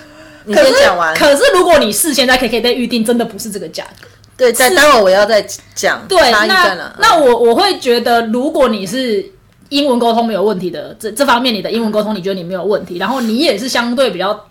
[0.45, 1.15] 你先讲完。
[1.17, 4.09] 可是如果你事先在 KK 被预定，真的不是这个价格。
[4.37, 5.45] 对，在待会我要再
[5.75, 6.01] 讲。
[6.09, 9.25] 对，那那我我会觉得，如果你是
[9.69, 14.47] 英文沟通没有问题的，这这方面你的英文沟通你觉得你没有问题，然后你也是相对比较。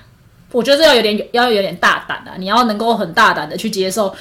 [0.51, 2.35] 我觉得这要有点要有点大胆啊！
[2.37, 4.13] 你要能够很大胆的去接受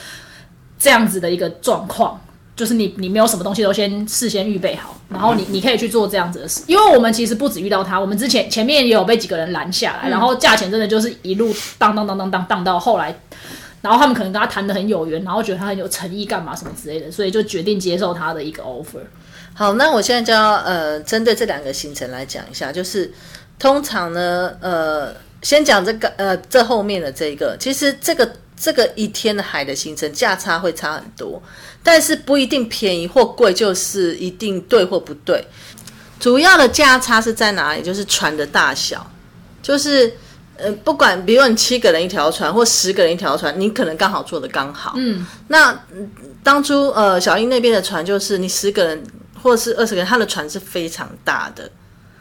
[0.79, 2.21] 这样子的一个状况，
[2.55, 6.63] 就是你你没有什么东西都先事先预备好，然后你你可以去做这样子的事。
[6.67, 13.15] 因为我们其实不止遇到他，我们之前前面也有被几个人拦下来，然后价钱真的就是一路当当当当当当到后来，
[13.83, 19.01] 然后他们可能跟他谈的很有缘，然后觉得他很有诚意，干嘛什么之类的，所以就决定接受他的一个 offer。
[19.53, 23.13] 好，那我现在就要呃针对这两个行程来讲一下，就是
[23.59, 25.13] 通常呢呃。
[25.43, 31.43] 先讲这个，呃，这后面的这个，其实这个这个一天的海的行程价差会差很多，
[31.83, 35.43] 但是不一定便宜或贵，就是一定对或不对。
[36.19, 37.83] 主要的价差是在哪里？
[37.83, 39.11] 就是船的大小，
[39.63, 40.13] 就是
[40.59, 44.93] 呃，不管比如你七个人一条船，或十个人一条船，你可能刚好坐的刚好。
[44.97, 45.75] 嗯，那
[46.43, 49.03] 当初呃小英那边的船，就是你十个人
[49.43, 51.71] 或是二十个人，他的船是非常大的。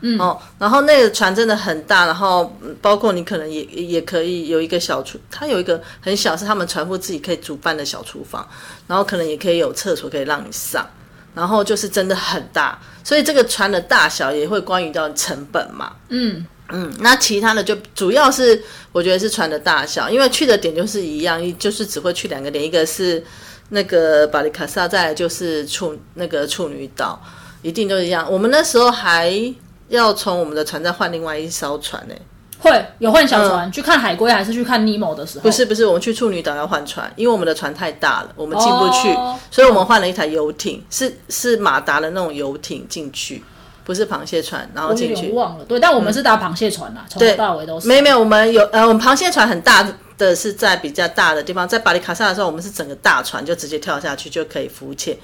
[0.01, 8.47] 嗯哦，然后那个船真的很大，然后包括你可能也也可以有一个小厨，它有一个很小，是他们船夫自己可以煮饭的小厨房，
[8.88, 10.88] 然后可能也可以有厕所可以让你上，
[11.35, 15.91] 然后就是真的很大，所以这个船的大小也会关于到成本嘛。
[16.07, 23.21] 嗯嗯，那其他的就主要是我觉得是船的大小，因为去的点就是一样，就是只会去两个点，一个是
[23.67, 27.21] 那个巴里卡萨，再来就是处那个处女岛，
[27.62, 28.25] 一定都一样。
[28.31, 29.53] 我们那时候还。
[29.89, 32.15] 要从我们的船再换另外一艘船呢？
[32.62, 35.43] 会有换小船去看海龟，还是去看尼莫的时候？
[35.43, 39.13] 不是不是，我们去处女岛要换船，因为我们的船太大了，我们进不去，
[39.49, 43.41] 所以我们换了一台游艇，是是马达的那种游艇进去，
[43.86, 45.32] 不是螃蟹船，然后进去。
[45.32, 47.88] 忘了，对，但我们是搭螃蟹船啦，从头到尾都是。
[47.88, 55.17] 没有没有，我们有呃，我们螃蟹船很大的是在比较大的地方，在巴里卡萨的时候，我们是整个大船就直接跳下去就可以浮潜，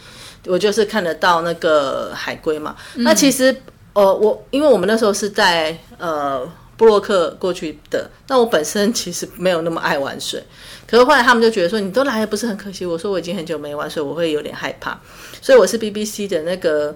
[0.47, 2.77] 我就是看得到那个海龟嘛。
[2.93, 3.53] 那其实。
[3.95, 6.45] 呃，我因为我们那时候是在呃
[6.77, 10.43] 布洛克过去的，那我本身其实没有那么爱玩水，
[10.85, 14.99] 可是后来他们就觉得说你都来了不是很可惜，我说我已经很久没玩水，我会有点害怕，
[15.41, 16.93] 所以我是 BBC 的那个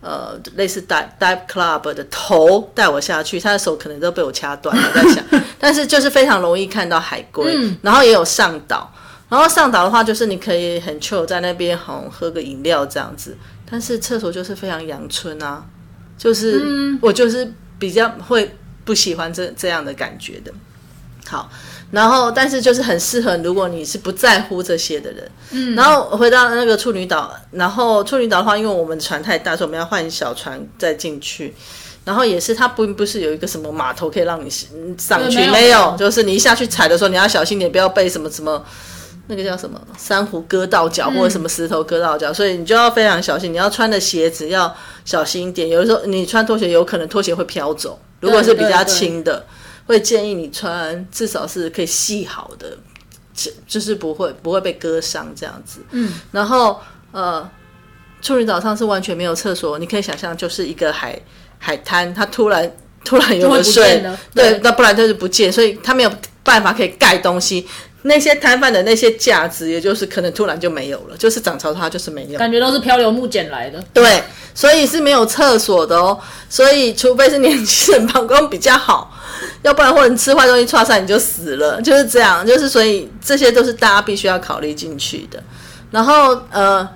[0.00, 5.22] 呃类似 dive dive club 的头带我下去，他的手可能都被我掐断了，在想，
[5.60, 8.90] 但是就是非常容易看到海龟，然后也有上岛，
[9.28, 13.36] 然后上岛的话就是你可以很 chill 在那边好喝个饮料这样子，
[13.70, 15.62] 但是厕所就是非常阳春啊。
[16.18, 18.54] 就是我就是比较会
[18.84, 20.52] 不喜欢这这样的感觉的。
[21.26, 21.50] 好，
[21.90, 25.30] 然后但是就是很适合如果你是不在乎这些的人。
[25.50, 31.54] 嗯，然后回到那个处女岛，然后处女岛的话，因为我们船太大，所以我们要换小船再进去。
[32.04, 34.48] 然后也是，它不不是有一个什么码头可以让你
[34.96, 35.46] 上去？
[35.50, 38.64] 没有，就是你一下去踩的时候，你要小心点，不要被什么什么
[39.28, 43.52] 那个叫什么珊瑚割到脚，或者什么石头割到脚，所以你就要非常小心。
[43.52, 47.98] 你要穿的鞋子要小心一点，有的时候你穿拖鞋，有可能拖鞋会飘走。
[48.20, 49.46] 如果是比较轻的，
[49.86, 52.76] 会建议你穿至少是可以系好的，
[53.66, 55.80] 就是不会不会被割伤这样子。
[55.92, 56.80] 嗯，然后
[57.12, 57.48] 呃，
[58.20, 61.18] 处女岛上是完全没有厕所，你可以想象就是一个海。
[61.60, 62.72] 海滩，它突然
[63.04, 64.00] 突然有了水，
[64.32, 66.12] 对，那不然就是不见，所以它没有
[66.44, 67.66] 办法可以盖东西。
[68.02, 73.82] 那些摊贩的那些价值，也就是可能突然就没有了，就是涨潮它就是没有，感觉都是漂流木捡来的。
[73.92, 74.22] 对，
[74.54, 76.18] 所以是没有厕所的哦。
[76.48, 79.12] 所以除非是年轻人膀胱比较好，
[79.62, 82.46] 要不然或者吃坏东西串上你就死了，就是这样。
[82.46, 85.42] 就是所以这些都是大家必须要考虑进去的。
[85.90, 86.88] 然后呃。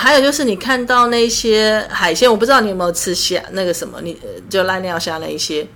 [0.00, 4.16] 还有就是你看到那些海鲜，我不知道你有没有吃虾那个什么，你
[4.48, 5.66] 就濑尿虾那一些，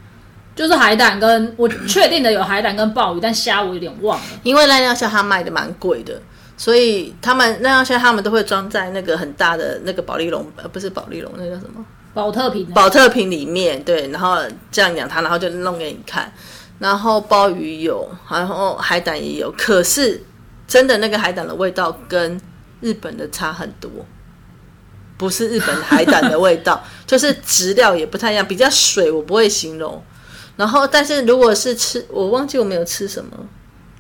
[0.55, 4.25] 就是海胆跟我确定的有海胆跟鲍鱼，但虾我有点忘了。
[4.43, 6.21] 因为濑尿虾它卖的蛮贵的，
[6.57, 11.85] 所以他们濑尿虾他们都会装在那个很大的那个保利龙，呃，不是保利龙，那叫什么？
[12.15, 12.67] 保特瓶。
[12.75, 14.39] 保特瓶里面，对，然后
[14.71, 16.33] 这样养它，然后就弄给你看。
[16.79, 20.23] 然后鲍鱼有，然后海胆也有，可是
[20.67, 22.41] 真的那个海胆的味道跟。
[22.83, 23.89] 日本的差很多，
[25.17, 30.03] 不是日本海胆的味道， 就是质料也不太一样，比较水，我不会形容。
[30.57, 33.31] 然后，但是如果是吃，我忘记我没有吃什么，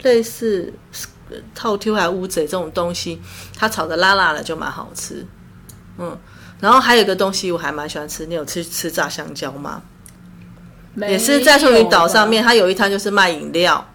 [0.02, 0.72] 类似
[1.54, 3.20] 套 Q 还乌贼这种东西，
[3.56, 5.26] 它炒的辣辣的就蛮好吃。
[5.98, 6.18] 嗯，
[6.60, 9.82] 然后还有一个东西我还蛮喜欢吃，你有吃吃炸香蕉吗？
[10.96, 13.88] 也是在处女岛上面，它有一摊就是卖饮料。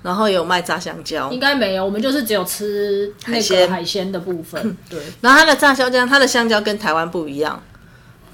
[0.00, 4.62] 然后有卖炸香蕉，应该没有，我们就是只有吃那个海鲜的部分。
[4.88, 7.60] 对，然后它的炸香蕉，它的香蕉跟台湾不一样，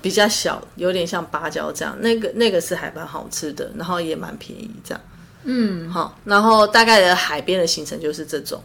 [0.05, 1.97] 比较小，有点像芭蕉这样。
[2.01, 5.01] 那个那个是还蛮好吃的，然后也蛮便宜这样。
[5.45, 8.62] 嗯，好，然后大概的海边的行程就是这种。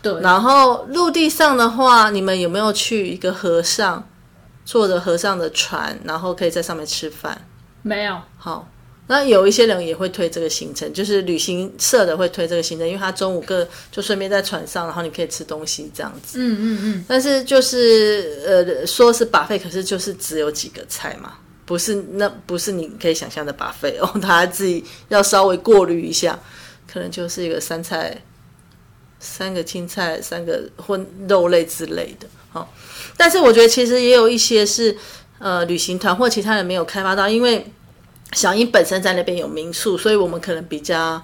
[0.00, 4.02] 对，然后陆地上的话，你们有没有去一个河上
[4.64, 7.38] 坐着河上的船，然后可以在上面吃饭？
[7.82, 8.18] 没有。
[8.38, 8.66] 好。
[9.10, 16.38] 那有一些人也会推这个行程，就是旅行社的会推这个行程，因为他中午个就顺便在船上，然后你可以吃东西这样子。
[16.38, 17.04] 嗯嗯嗯。
[17.08, 21.32] 但是就是呃，说是把费，可是就是只有几个菜嘛，
[21.66, 26.38] 不是那不是你可以想象的把费哦，他自己要稍微过滤一下，
[26.86, 28.16] 可能就是一个三菜，
[29.18, 32.28] 三个青菜，三个荤肉类之类的。
[32.52, 32.72] 好，
[33.16, 34.96] 但是我觉得其实也有一些是
[35.40, 37.66] 呃旅行团或其他人没有开发到，因为。
[38.32, 41.20] 小英本身在那边有民宿，所以我们可能比较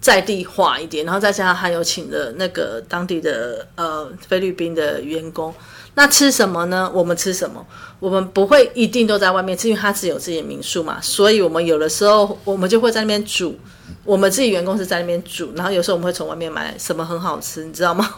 [0.00, 5.54] 在地化一点，然后再加上还有请的那个当地的呃菲律宾的员工。
[5.94, 6.90] 那吃什么呢？
[6.94, 7.66] 我们吃什么？
[7.98, 13.58] 我们不会一定都在外面吃，因为他只有自己的民宿嘛，所以我们有的时候我们就会在那边煮。
[14.04, 18.16] 我们自己员工是在那边煮，然后有时候我们会从外面买什么很好吃，你知道吗？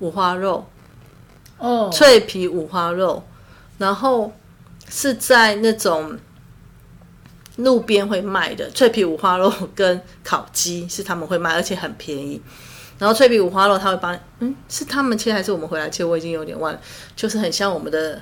[0.00, 0.66] 五花肉，
[1.58, 3.22] 哦，脆皮五花肉，
[3.78, 4.32] 然后
[4.88, 6.18] 是在那种。
[7.56, 12.40] 路边会卖的脆皮五花肉跟烤鸡是他们会卖，而且很便宜。
[12.98, 16.04] 然后脆皮五花肉他会帮，嗯，是他们切还是我们回来切？
[16.04, 16.80] 我已经有点忘了，
[17.14, 18.20] 就是很像我们的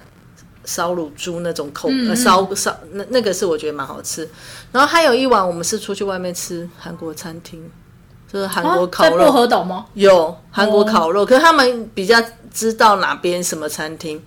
[0.64, 4.28] 烧乳猪那种口，烧烧那那个是我觉得蛮好吃。
[4.72, 7.70] 然后还有一碗我们是出去外面吃韩国餐厅，
[8.32, 9.18] 就是韩国烤肉。
[9.18, 9.86] 在薄荷岛吗？
[9.94, 12.20] 有韩国烤肉，可是他们比较
[12.52, 14.20] 知道哪边什么餐厅。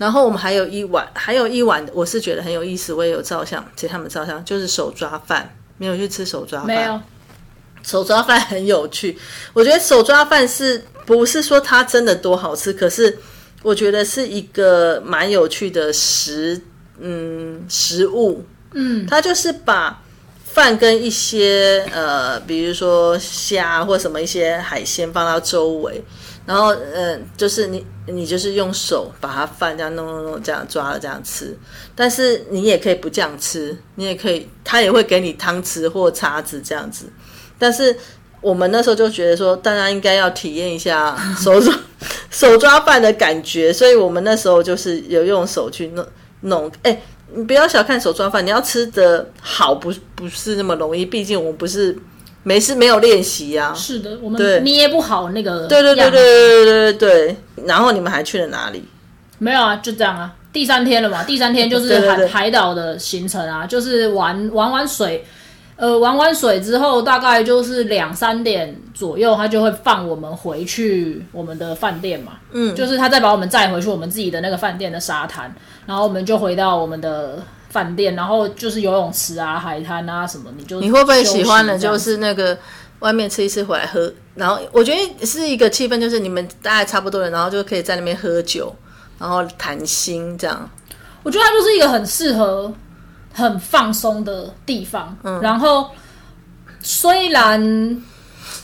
[0.00, 6.66] 然后我们还有一碗，还有一碗，我是觉得很有意思，我也有照相，其实他们照相就是手抓饭，没有去吃手抓饭。
[6.68, 6.98] 没有，
[7.82, 9.18] 手抓饭很有趣。
[9.52, 12.72] 我觉得手抓饭是不是说它真的多好吃？
[12.72, 13.18] 可是
[13.62, 16.58] 我觉得是一个蛮有趣的食，
[16.98, 18.42] 嗯，食物。
[18.72, 20.02] 嗯，它就是把
[20.46, 26.02] 饭跟一些呃，比如说虾或什么一些海鲜放到周围。
[26.50, 31.56] 然后，嗯，就是你，你就是用手把它饭这样弄弄弄，这样抓了这样吃。
[31.94, 37.06] 但是你也可以不这样吃，你也可以，他也会给你汤匙或叉子这样子。
[37.56, 37.96] 但是
[38.40, 41.72] 我们那时候就觉得说，大家应该要体验一下手抓
[42.30, 46.04] 手抓饭的感觉，所以我们那时候就是有用手去弄
[46.40, 46.72] 弄。
[46.82, 47.00] 哎，
[47.32, 51.96] 你不要小看手抓饭，你要吃的好，不不是那么容易，毕竟我们不是。
[52.42, 53.72] 没事没有练习啊。
[53.74, 57.36] 是的我们捏不好那个对对对对对对
[57.66, 58.84] 然后你们还去了哪里？
[59.38, 60.32] 没有啊就这样啊。
[60.52, 65.24] 第三天了嘛第三天就是海海岛的行程啊就是玩玩完水
[65.76, 72.32] 呃玩完水之后大概就是两三点左右他就会放我们回去我们的饭店嘛。
[72.52, 72.74] 嗯。
[72.74, 75.54] 就是他再把我们载回去我们自己的那个饭店的沙滩
[75.86, 81.78] 然后我们就回到我们的饭店，然后就是游泳池啊、海滩啊什么，你就你会不会喜欢的？
[81.78, 82.56] 就是那个
[82.98, 88.74] 外面吃一次回来喝，然后我觉得是一个气氛，就是你们大概差不多人，然后就可以在那边喝酒，
[89.18, 90.68] 然后谈心这样。
[91.22, 92.72] 我觉得它就是一个很适合
[93.32, 95.16] 很放松的地方。
[95.22, 95.90] 嗯然后
[96.82, 98.02] 虽然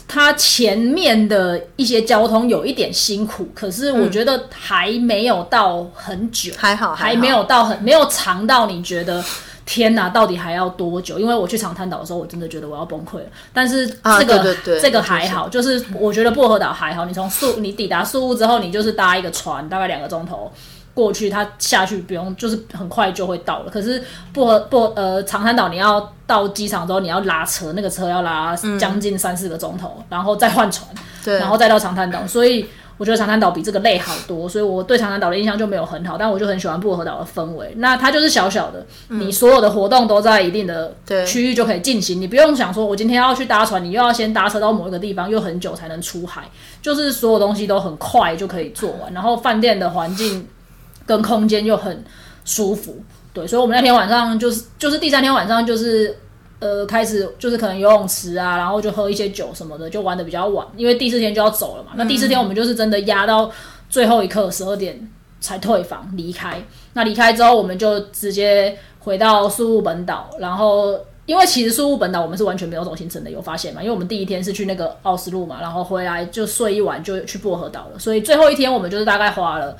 [0.07, 9.23] 它前面的一些交通有一点辛苦，可是我觉得还没有到很久，还好还没有到很没有长到你觉得。
[9.69, 11.19] 天哪，到底还要多久？
[11.19, 13.25] 因为我去长滩岛的时候，我真的觉得我要崩溃了。
[13.51, 17.03] 但是啊这个、这个还好，就是我觉得薄荷岛还好。
[17.03, 20.49] 你从宿你抵达宿务之后，你就是搭一个船，大概两个钟头
[20.97, 23.69] 过去，它下去不用，就是很快就会到了。
[23.69, 30.89] 可是薄荷薄呃长滩岛，你要到机场之后，你要拉车，那个车要拉将近三四个钟头，然后再换船，
[31.23, 32.65] 对，然后再到长滩岛，所以。
[32.99, 37.71] 我觉得长滩岛比这个累好多，所以我对长滩岛的印象就没有很好，但我就很喜欢薄荷岛的氛围。
[37.77, 46.49] 那它就是小小的，你所有的活动都在一定的对区域就可以进行，你不用想说我今天要去搭船，你又要先搭车到某一个地方，又很久才能出海，
[46.81, 50.47] 就是所有东西都很快就可以做完，然后饭店的环境
[51.07, 52.03] 跟空间又很
[52.45, 52.95] 舒服，
[53.33, 56.15] 对，所以我们那天晚上就是就是第三天晚上就是。
[56.59, 61.91] 呃，开始就是可能游泳池啊，然后就喝一些酒什么的，就玩的比较晚，因为第四天就要走了嘛。
[61.93, 63.51] 那第四天我们就是真的压到
[63.91, 65.07] 最后一刻十二点
[65.39, 66.59] 才退房离开。
[66.93, 73.79] 那离开之后，我们就直接回到宿务本岛，然后因为其实宿务本岛我们是完全没有走行程的，有发现吗？
[73.83, 79.77] 因为我们第一天是去那个奥斯陆嘛，然后回来就睡一晚就去薄荷岛了，所以最后一天我们就是大概花了。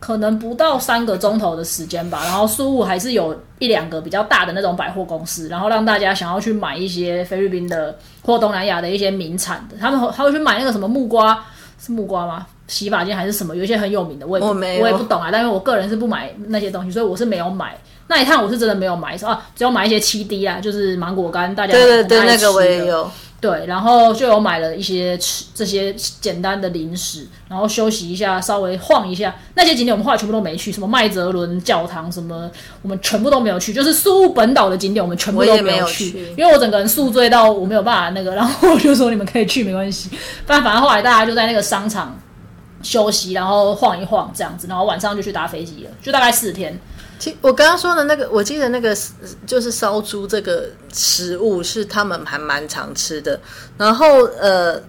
[0.00, 11.44] 可能不到三个钟头的时间吧，然后苏务还是有一两个比较大的那种百货公司，然后让大家想要去买一些菲律宾的或东南亚的一些名产的，他们他会去买那个什么木瓜，
[11.80, 12.46] 是木瓜吗？
[12.68, 13.56] 洗发精还是什么？
[13.56, 14.44] 有一些很有名的，我也
[14.80, 15.30] 我也不懂啊。
[15.32, 17.76] 但是我个人是不买那些东西，所以我是没有买。
[18.06, 23.10] 那一趟我是真的没有买，啊，只有买一些七滴啊，就是芒果干，大家对对对，那个我也有。
[23.40, 29.32] 对，然后就有买了一些吃这些简单的零食，然后休息一下，稍微晃一下。
[29.54, 32.50] 那些景点我们后来全部都没去，什么麦哲伦教堂什么，
[32.82, 33.72] 我们全部都没有去。
[33.72, 40.10] 就是苏务本岛的景点，我们全部都没有去因为我整个人宿醉到我没有办法那个，然后我就说你们可以去没关系。
[40.44, 42.18] 但反正后来大家就在那个商场
[42.82, 46.76] 休息，然后晃一晃这样子，然后晚上就去搭飞机了，就大概四天。
[47.18, 48.96] 其我刚刚说的那个，我记得那个
[49.46, 53.38] 就是烧猪这个食物是他们还蛮常吃的。
[53.76, 54.80] 然后呃，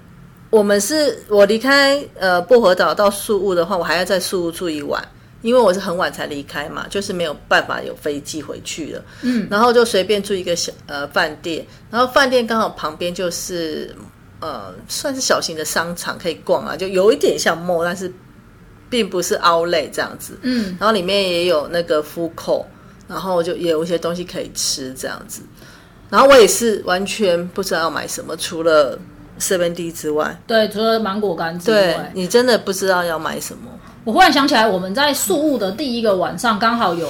[0.50, 5.04] 我们是我离开呃薄荷岛到宿务的话，我还要在宿务住一晚，
[5.42, 9.04] 因为我是很晚才离开嘛，就是没有办法有飞机回去了。
[9.22, 13.96] 嗯，然后就随便住一个小呃饭店，然后饭店刚好旁边就是
[14.40, 18.12] 呃算是小型的商场可以逛啊，就有一点像 mall，但是
[18.90, 20.38] 并不是 outlet 这样子。
[20.42, 22.66] 嗯，然后里面也有那个 food court，
[23.08, 25.42] 然后就也有一些东西可以吃这样子。
[26.10, 28.98] 然后我也是完全不知道要买什么，除了
[29.40, 33.70] Seven D 之外，对，除了芒果干之对外，你真的不知道要买什么。
[34.04, 37.08] 我忽然想起来，我们在宿务的第一个晚上，刚好有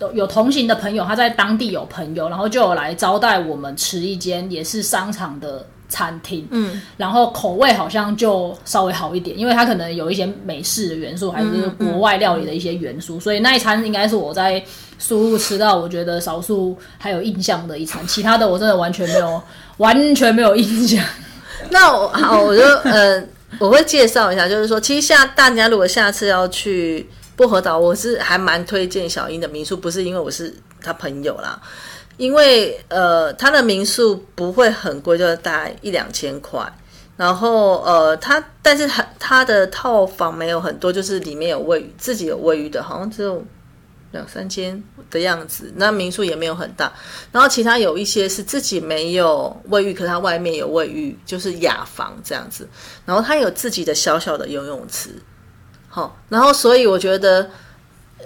[0.00, 5.64] 有有同行的朋友，他在当地有朋友，然后就有来招待我们吃一间也是商场的
[5.94, 14.60] 餐厅，嗯，然后口味好像就稍微好一点，因为它可能有一些美式的元素，还是国外料理的一些元素，所以那一餐应该是我在
[14.98, 19.40] 苏入吃到我觉得少数还有印象的一餐，其他的我真的完全没有
[19.76, 21.04] 完全没有印象。
[21.70, 23.22] 那我好，我就 呃，
[23.60, 31.60] 我会介绍一下，就是说，其实下大家如果下次要去薄荷岛，我是还蛮推荐小英的民宿，不是因为我是他朋友啦，
[32.16, 36.60] 因为呃，他的民宿不会很贵，就是大概一两千块。
[37.16, 43.40] 然后呃，他但是他他的套房没有很多，就是里面有卫浴，自己有卫浴的，好像只有
[44.10, 45.72] 两三间的样子。
[45.76, 46.92] 那民宿也没有很大，
[47.30, 52.68] 然后其他有一些是自己没有卫浴，可是它外面有卫浴，就是雅房这样子。
[53.06, 55.10] 然后它有自己的小小的游泳池，
[55.88, 57.48] 好，然后所以我觉得，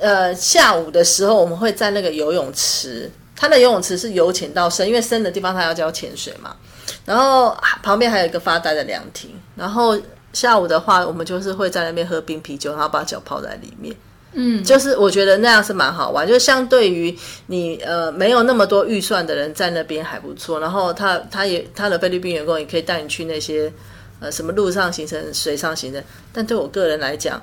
[0.01, 6.57] 呃，下午的时候我们会在那个游泳池，它的游泳池是由浅到深，因为深的地方它要教潜水嘛。
[7.05, 9.97] 然后旁边还有一个发呆的凉亭，然后
[10.33, 13.95] 下午的话，我们就是会在那边喝冰啤酒，然后把脚泡在里面。
[14.33, 17.17] 嗯，就是我觉得那样是蛮好玩，就相对于
[17.47, 20.61] 你呃没有那么多预算的人在那边还不错。
[20.61, 23.73] 然后他他也他的菲律宾员工也可以带你去那些
[24.21, 27.41] 呃什么陆上行程、水上行程，但对我个人来讲，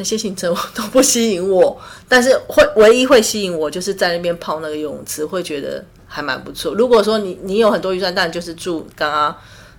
[0.00, 1.78] 那些行程 都不吸引我。
[2.08, 6.74] 但是会唯一会吸引我就是在那边泡那个游泳池，会觉得还蛮不错。
[6.74, 9.36] 如果说你你有很多预算，当然就是住刚刚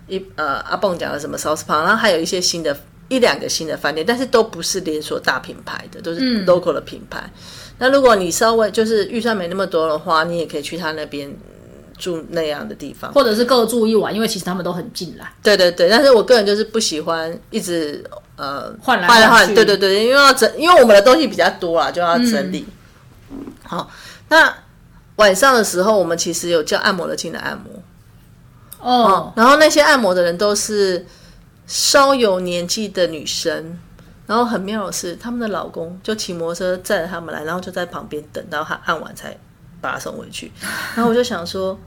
[0.07, 2.77] 一呃阿蹦讲的什么 South Palm，然后还有一些新的
[3.09, 7.29] 一两个新的饭店，但是都不是连锁大品牌的，都是 local 的品牌。
[7.79, 11.35] 那如果你稍微就是预算没那么多的话，你也可以去他那边
[11.97, 15.33] 住那样的地方，或者是各住一晚，因为其实他们都很近啦。
[15.43, 18.03] 对对对，但是我个人就是不喜欢一直
[18.41, 22.65] 呃换来换来换，去对对对，因为要整，因为我们的东西比较多啊，就要整理。
[23.63, 23.87] 好，
[24.29, 24.51] 那
[25.17, 27.71] 晚上的时候，我们其实有叫按摩的进来按摩，
[28.79, 31.05] 哦，然后那些按摩的人都是
[31.67, 33.77] 稍有年纪的女生，
[34.25, 39.37] 然后很妙的是，他们的老公就骑摩托车载着他们来，然后就在旁边等到他按完才
[39.79, 40.51] 把他送回去。
[40.95, 41.79] 然后我就想说，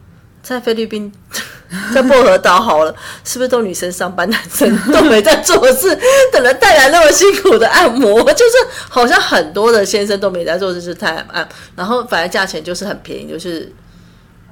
[0.44, 1.10] 在菲律宾，
[1.94, 5.98] 在薄荷岛好了，是不是都女生上班，男生都没在做事，
[6.30, 8.52] 等人带来那么辛苦的按摩，就是
[8.90, 13.72] 好像很多的先生都没在做，就是太按，然后反正价钱就是很便宜，就是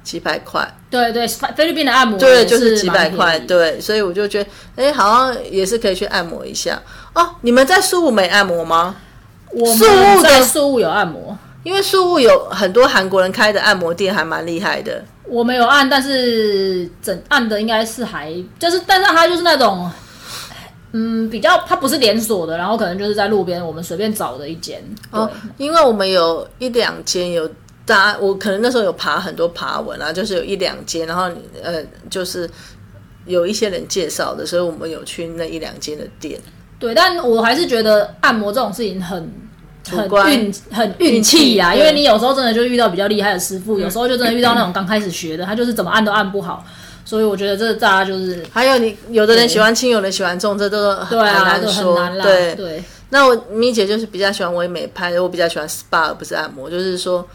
[0.03, 0.67] 几百块。
[0.89, 6.81] 对对，菲律宾的按摩对，就是几百块，对，所以我就觉得，哎，好像也是可以去按摩一下
[7.13, 7.29] 哦。
[7.41, 8.95] 你们在宿务没按摩吗？
[9.51, 15.05] 我们的在宿务有按摩，因为宿务有很多韩国人开的按摩店，还蛮厉害的。
[15.25, 19.89] 我没有按，但是整按的应该是还就是，但是它就是那种，
[20.91, 24.83] 嗯，比较它不是连锁的，然后可能就是在路边我们随便找的一间。
[25.11, 27.47] 哦，因为我们有一两间有
[27.85, 31.23] 大家，我可能那时候有爬很多爬文啊，就是有一两间，然后
[31.63, 32.49] 呃，就是
[33.25, 36.39] 有一些人介绍的，所以我们有去那一两间的店。
[36.79, 39.31] 对，但我还是觉得按摩这种事情很
[39.89, 46.65] 很观运很运气呀，因为你有时候真的就遇到比较厉害的师傅，有时候就真的遇到那种刚开始学的，他就是怎么按都按不好。
[47.05, 52.09] 所以我觉得这大家就是还有你有的人喜欢轻，有的人喜欢重，这都很难说。
[52.23, 57.27] 对，对，那我咪姐就是比较喜欢唯美派的，我比较喜欢 SPA 而不是按摩，就是说，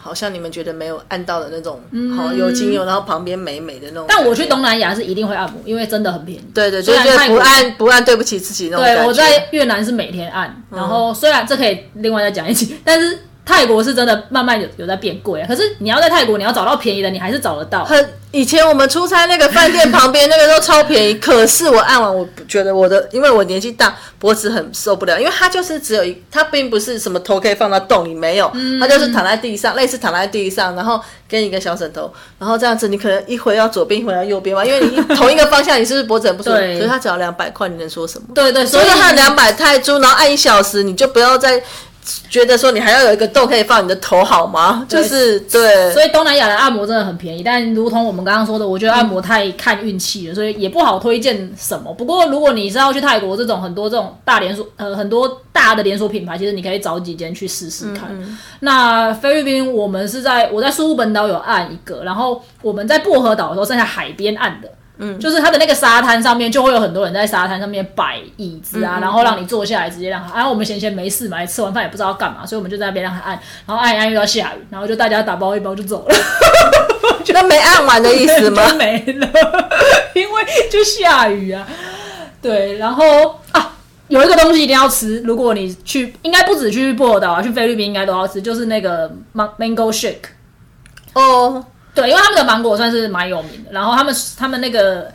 [0.00, 1.80] 好像你们觉得没有按到的那种，
[2.16, 4.04] 好、有精油，然后旁边美美的那种。
[4.04, 6.44] 嗯但我去东南亚是一定会按摩，因为真的很便宜。
[6.54, 8.84] 对对，对就是不按不按对不起自己那种。
[8.84, 13.18] 对，我在越南是每天按，然后虽然这可以另外再讲一起，但是
[13.48, 15.48] 泰国是真的慢慢有有在变贵啊。
[15.48, 17.82] 可是你要在泰国，你要找到便宜的，你还是找得到。
[17.82, 36.56] 很以前我们出差那个饭店旁边那个都超便宜，可是我按完我觉得我的，因为我年纪大，脖子很受不了，因为它就是只有一，它并不是什么头可以放到洞里，没有，它就是躺在地上，类似躺在地上，然后给你一个小枕头，然后这样子你可能一回要左边，一回要右边嘛，因为你同一个方向，你是不是脖子很不舒服？
[36.56, 38.26] 对可是它只要两百块，你能说什么？
[38.34, 41.62] 对对，所以它两百泰铢，然后按一小时，你就不要再
[42.30, 44.86] 觉得说你还要有一个洞可以放你的头好吗？
[44.88, 51.92] 就是对，所以东南亚的按摩真的很便宜，但如同我们刚刚说的，我觉得按摩太看运气了，所以也不好推荐什么。
[51.94, 58.08] 不过如果你是要去泰国这种很多这种大连锁，呃，很多大的连锁品牌，其实你可以找几间去试试看。
[58.60, 64.68] 那菲律宾我们是在我在苏务本岛有按一个，然后我们在薄荷岛的时候剩下海边按的。
[64.98, 70.34] 嗯，就是它的那个沙滩上面就会有很多人在沙滩上面摆椅子啊，然后让你坐下来直接让他。
[70.34, 76.14] 然后我们闲闲没事嘛，吃完饭也不知道要干嘛，所以我们就在那边让他按，然后按一按遇到下雨，然后就大家打包一包就走了。
[77.30, 78.62] 那没按完的意思吗？
[78.74, 79.28] 没了，
[80.14, 81.64] 因为就下雨啊。
[82.42, 83.76] 对，然后啊，
[84.08, 90.30] 有一个东西一定要吃，如果你去，应该不止去波尔岛啊，去菲律宾应该都要吃，就是那个 man- mango shake。
[91.12, 91.64] 哦，
[91.94, 95.12] 对，因为他们的芒果算是蛮有名的，然后他们他们那个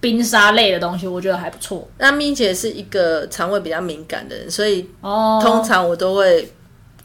[0.00, 1.88] 冰沙类的东西，我觉得还不错。
[1.98, 6.50] 那咪姐是一个肠胃比较敏感的人，所以哦，通常我都会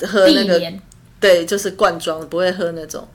[0.01, 0.61] 喝那个，
[1.19, 3.07] 对，就是罐装，不会喝那种。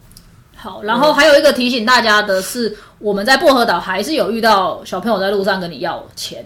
[0.57, 6.45] 好，然后还有一个提醒大家的是，我们在薄荷岛还是有遇到小朋友在路上跟你要钱，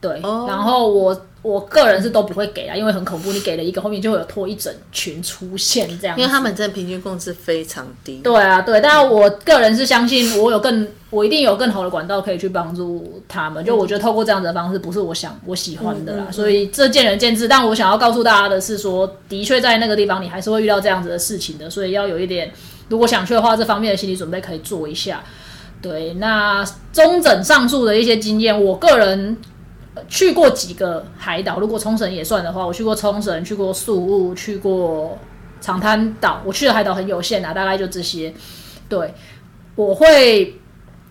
[0.00, 8.18] 对，哦然后我我个人是都不会给啊，因为很恐怖，你给了一个，后面就会有拖一整群出现这样，因为他们真的平均工资非常低。
[8.18, 13.64] 对啊，对，但我个人是相信我有更，我一定有更好的管道可以去帮助他们。
[13.64, 17.48] 就我觉得透过这样子的方式，不是我想我喜欢的啦，所以这见仁见智。
[17.48, 22.52] 但我想要告诉大家的是说，的确在那个地方你还是会遇到这样子的事情的，所以要有一点，
[22.88, 25.22] 如果想去的话，这方面的心理准备可以做一下。
[25.80, 29.51] 对，那中整上述的一些经验，我个人呃
[30.08, 35.18] 去过几个海岛，如果冲绳也算的话，我去过冲绳，去过宿务，去过
[35.60, 36.40] 长滩岛。
[36.44, 38.32] 我去的海岛很有限啊，大概就这些。
[38.88, 39.14] 对，
[39.74, 40.58] 我会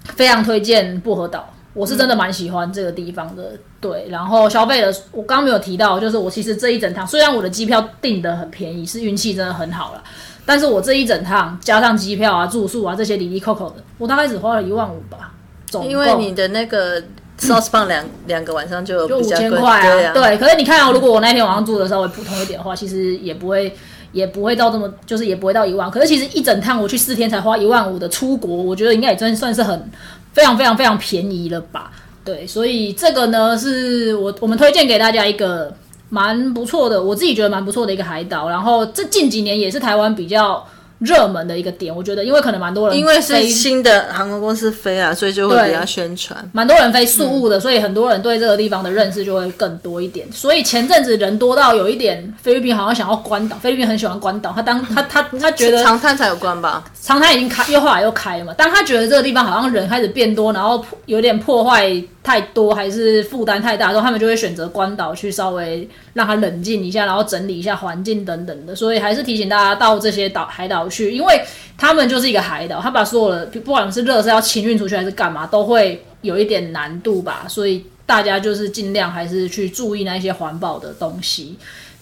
[0.04, 3.58] 非常推荐薄荷岛，我是真的蛮喜欢这个地方的。
[3.80, 10.04] 对，然后消费的，我刚没有提到，就是我其实这一整趟，虽然我的机票订的很便宜，是运气真的很好了，
[10.46, 15.34] 但是我这一整趟加上机票啊、住宿啊这些里里扣扣的，我大概只花了一万五吧，
[15.66, 17.02] 总因为你的那个
[17.42, 20.38] sauce 棒两两个晚上就就五比较贵，千块啊，对啊，对。
[20.38, 23.74] 可是你看哦，如果我那天晚上住的稍微普通一点的话，其实也不会
[24.12, 25.90] 也不会到这么，就是也不会到一万。
[25.90, 29.92] 可是其实一整趟我去四天才花一万五的出国，我觉得应该也真算是很
[30.34, 31.92] 非常非常非常便宜了吧？
[32.24, 35.74] 对，所以这个呢是我我们推荐给大家一个
[36.10, 38.48] 蛮不错的，我自己觉得蛮不错的一个海岛。
[38.48, 40.64] 然后这近几年也是台湾比较。
[41.02, 46.38] 热门的一个点，我觉得，因为可能蛮多人，因为是新的航空公司飞啊，所以就会比较宣传。
[46.54, 50.28] 蛮多人飞宿务的，所以很多人对这个地方的认识就会更多一点。
[50.32, 53.58] 所以前阵子人多到有一点，菲律宾好像想要关岛。
[53.58, 56.84] 菲律宾很喜欢关岛，他当他他他觉得长滩才有关吧？
[57.02, 58.54] 长滩已经开，又后来又开了嘛。
[58.54, 62.02] 当他觉得这个地方好像人开始变多，然后有点破坏。
[62.24, 68.76] 太多还是负担太大，之后他们就会选择关岛去稍微让他冷静一下，然后整理一下环境等等的。
[68.76, 71.42] 所以还是提醒大家到这些岛海岛去，因为
[71.78, 77.46] 他们就是一个海岛，他把所有的不管是热是要清运出去还是干嘛，都会有一点难度吧。
[77.48, 81.58] 所以大家就是尽量还是去注意那些环保的东西。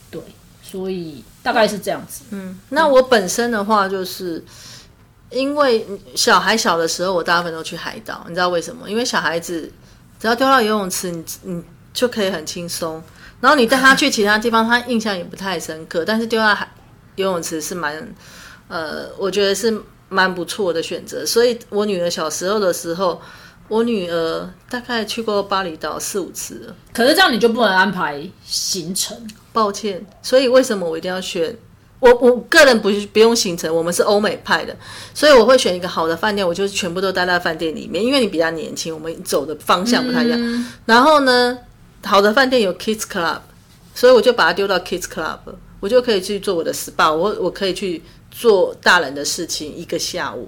[0.09, 0.21] 对，
[0.61, 2.23] 所以大概是这样子。
[2.31, 4.43] 嗯，那我本身的话就是。
[5.31, 5.85] 因为
[6.15, 8.89] 小孩小的时候，我大部分都去海岛，你知道为什么？
[8.89, 9.71] 因为小孩子
[10.19, 12.99] 只要丢到游泳池，你你就可以很轻松。
[13.41, 16.03] 然后你带他去其他地方，他印象也不太深刻。
[16.05, 16.69] 但是丢到海
[17.15, 17.95] 游泳池是蛮，
[18.67, 21.25] 呃，我觉得是蛮不错的选择。
[21.25, 23.21] 所以我女儿小时候的时候，
[23.67, 26.75] 我女儿大概去过巴厘岛四五次了。
[26.93, 29.15] 可是这样你就不能安排行程？
[29.53, 30.05] 抱歉。
[30.21, 31.55] 所以为什么我一定要选？
[31.99, 34.73] 我我个人不不用行程，我们是欧美派的，
[35.13, 40.65] 所以我会选一个好的饭店，我就全部都待在饭店里面，因为你比较年轻，我们走的方向不太一样。
[40.85, 41.57] 然后呢，
[42.03, 43.39] 好的饭店有 Kids Club，
[43.93, 45.39] 所以我就把它丢到 Kids Club，
[45.79, 48.01] 我就可以去做我的 SPA，我我可以去。
[48.31, 50.47] 做大人的事情一个下午，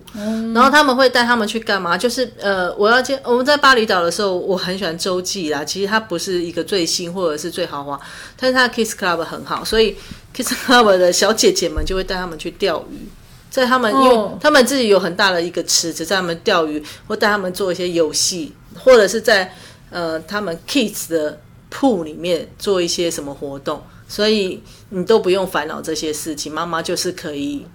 [0.53, 1.97] 然后他们会带他们去干嘛？
[1.97, 5.65] 就是呃，我要见我们在巴厘岛的时候，我很喜欢洲际啦。
[5.65, 7.99] 其实它不是一个最新或者是最豪华，
[8.39, 9.97] 但是它的 Kids Club 很好，所以
[10.33, 13.09] Kids Club 的小姐姐们就会带他们去钓鱼，
[13.49, 19.51] 在他们因为他们自己有很大的一个池子，在他们钓鱼或带他们做一些游戏，或者是在
[19.91, 21.39] 呃他们 Kids 的
[21.69, 23.83] 铺里面做一些什么活动。
[24.07, 27.65] 所以你都不用烦恼这些事情，妈妈就是可以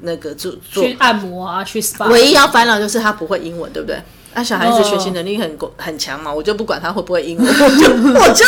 [0.00, 2.10] 那个做做去按摩啊，去 SPA。
[2.10, 4.00] 唯一要烦恼就是他不会英文，对不对？
[4.32, 8.42] 那小孩子学习能力很很强嘛，我就不管他会不会英文，我 就我就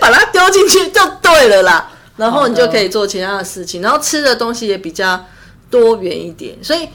[0.00, 1.92] 把他丢进去就对了啦。
[2.16, 5.22] 然后你就可以做其他的事情，然后吃的东西也比较
[5.70, 6.56] 多元一点。
[6.64, 6.88] 所以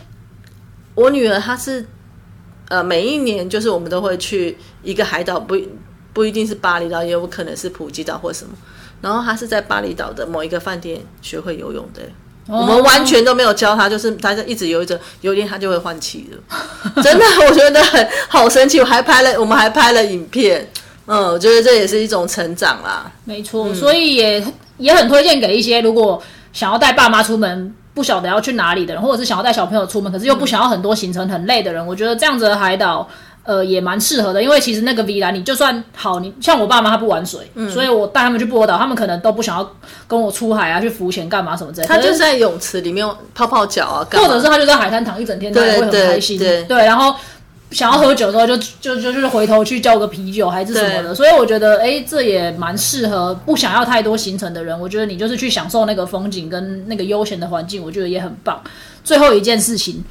[0.96, 1.86] 我女儿她是
[2.72, 5.60] 呃每一年就是我们都会去一个海岛，不
[6.14, 8.54] 不一定是巴厘岛，也有可能是普吉岛或什么。
[9.02, 12.02] 然后他是在巴厘岛的某一个饭店学会游泳的，
[12.48, 17.02] 我们完全都没有教他，就是他就一直游着，有一天他就会换气了。
[17.04, 18.80] 真的，我觉得很好神奇。
[18.80, 20.72] 我还拍了，我们还拍了影片。
[21.08, 23.12] 嗯，我觉得这也是一种成长啦。
[23.26, 24.42] 没错，所以也
[24.78, 26.22] 也很推荐给一些如果
[26.54, 33.08] 想要带爸妈出门，不晓得要去哪里的人，或者是想要带小朋友出门，可是又不想要很多行程很累的人，我觉得这样子的海岛。
[33.44, 37.40] 呃，也蛮适合的，因为其实那个 V 兰，你就算好，你像我爸妈他不玩水，
[37.72, 39.68] 所以我带他们去波岛，他们可能都不想要
[40.08, 41.92] 跟我出海啊，去浮潜干嘛什么之类的。
[41.92, 46.38] 他就是在泳池里面泡泡脚啊，或者是他就在海滩躺一整天，他也会很开心。
[46.38, 47.16] 对，然后
[47.72, 51.16] 想要喝酒的时候，就就就就是回头去叫个啤酒还是什么的。
[51.16, 54.80] 所以我觉得，哎，这也蛮适合不想要太多行程的人。
[54.80, 58.62] 我觉得你就是去享受那个风景跟那个悠闲的环境，我觉得也很棒。
[59.04, 60.04] 最后一件事情。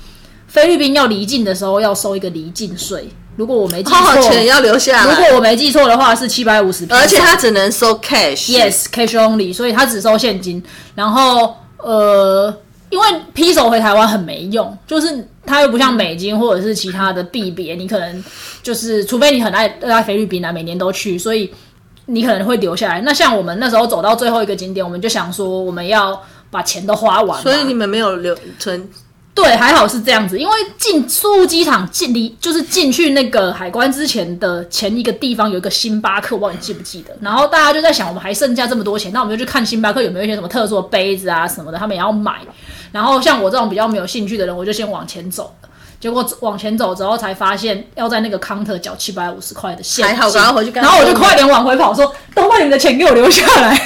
[0.49, 5.05] 菲律宾要离境的时候要收一个离境税，如果我没记 错，钱要留下。
[5.05, 10.61] 如果我没记错的话是七百五十，而且他只能收 cash，yes，cash only，所以他只收现金。
[10.97, 12.53] 然后呃，
[12.91, 18.25] 因为批手回台湾很没用，就是它又不像美金或者是其他的币别，你可能
[18.63, 21.51] 就是除非你很爱爱菲律宾啊，每年都去，所以
[22.07, 23.01] 你可能会留下来。
[23.01, 28.89] 那像我们那时候走到最后一个景点，我们就想说我们要把钱都花完，所以你们没有留存。
[29.33, 37.17] 对，还好是这样子，因为进苏务机场进离就是进去那个海关之前的前一个地方有一个星巴克，我不知道你记不记得。
[37.21, 42.41] 然后大家就在想，我们还剩下这么多钱，那我们就去看星巴克有没有一些什么特殊的杯子啊什么的，他们也要买。
[42.93, 45.55] 然后像我这种比较没有兴趣的人，我就先往前走。
[46.01, 50.17] 结果往前走之后，才发现要在那个 counter 缴七百五十块的现金。
[50.17, 50.73] 还好，赶快回去。
[50.73, 53.79] 然后我就快点往回跑，说：“都把你们的钱给我留下来。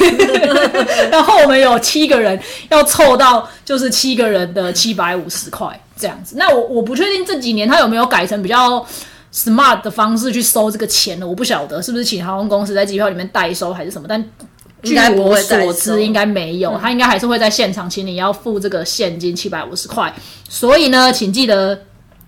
[1.10, 2.40] ”然后我们有七个人
[2.70, 6.36] 要凑到，就是七个人的七百五十块这样子。
[6.38, 8.86] 那我我不确定这几年他有没有改成比较
[9.34, 11.26] smart 的方式去收这个钱了。
[11.26, 14.06] 我不晓得是不是请航空公司在机票里面代收还是什么。
[14.08, 14.24] 但
[14.84, 20.14] 据我所知，应该没有，他应该还是会在现场请你要付这个现金七百五十块。
[20.48, 21.76] 所以呢，请记得。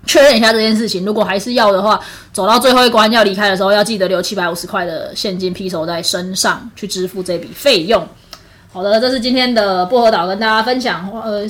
[0.07, 2.01] 确认一下这件事情，如果还是要的话，
[2.33, 8.07] 走到最后一关要离开的时候，要记得留七百五十块的现金披手在身上，去支付这笔费用。
[8.73, 11.47] 好的，这是今天的薄荷岛跟大家分享，呃，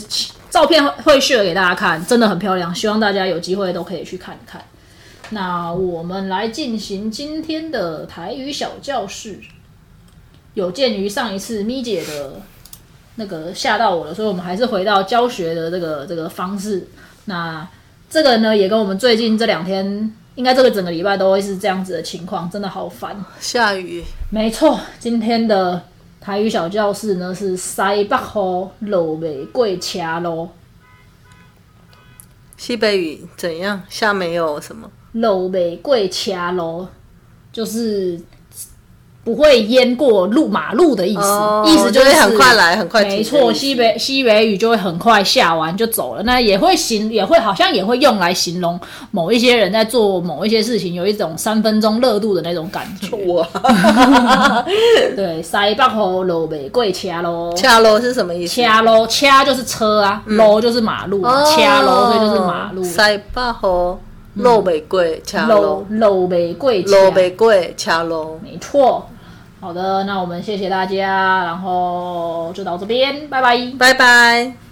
[0.50, 4.62] 照片会 share 给大家看，真的很漂亮，希望大家有机会都可以去看一看。
[5.30, 9.38] 那我们来进行今天的台语小教室。
[10.54, 12.40] 有鉴于上一次咪姐的
[13.16, 16.88] 那个吓到我了，所以我们还是回到教学的这个这个方式。
[17.26, 17.68] 那
[18.08, 23.16] 这个呢，也跟我们最近这两天，应该这个整个礼拜都会是这样子的情况，真的好烦。
[23.40, 24.04] 下雨。
[24.30, 25.82] 没错，今天的
[26.20, 30.50] 台语小教室呢是西北雨，落未过车咯。
[32.56, 33.82] 西北雨怎样？
[33.88, 34.90] 下没有什么？
[35.12, 36.88] 路未过车咯，
[37.52, 38.20] 就是。
[39.26, 41.20] 不会淹过路马路的意思，
[41.66, 46.22] 意思就是很快来，很快没错，西北西北雨就会很快下完就走了。
[46.22, 48.78] 那也会形，也会好像也会用来形容
[49.10, 53.16] 某一些人在做某一些事情，有一种三分钟热度的那种感觉。
[53.32, 53.44] 哇，
[55.16, 58.62] 对，塞北河路北贵掐喽，掐喽是什么意思？
[58.62, 62.84] 掐喽，掐就是车啊，路就是马路，掐喽所以就是马路。
[62.84, 63.98] 塞北河
[64.34, 69.04] 路北贵掐喽，路北贵，路北贵掐喽，没错。
[69.66, 74.65] 好的，那我们谢谢大家，然后就到这边，拜拜，拜拜。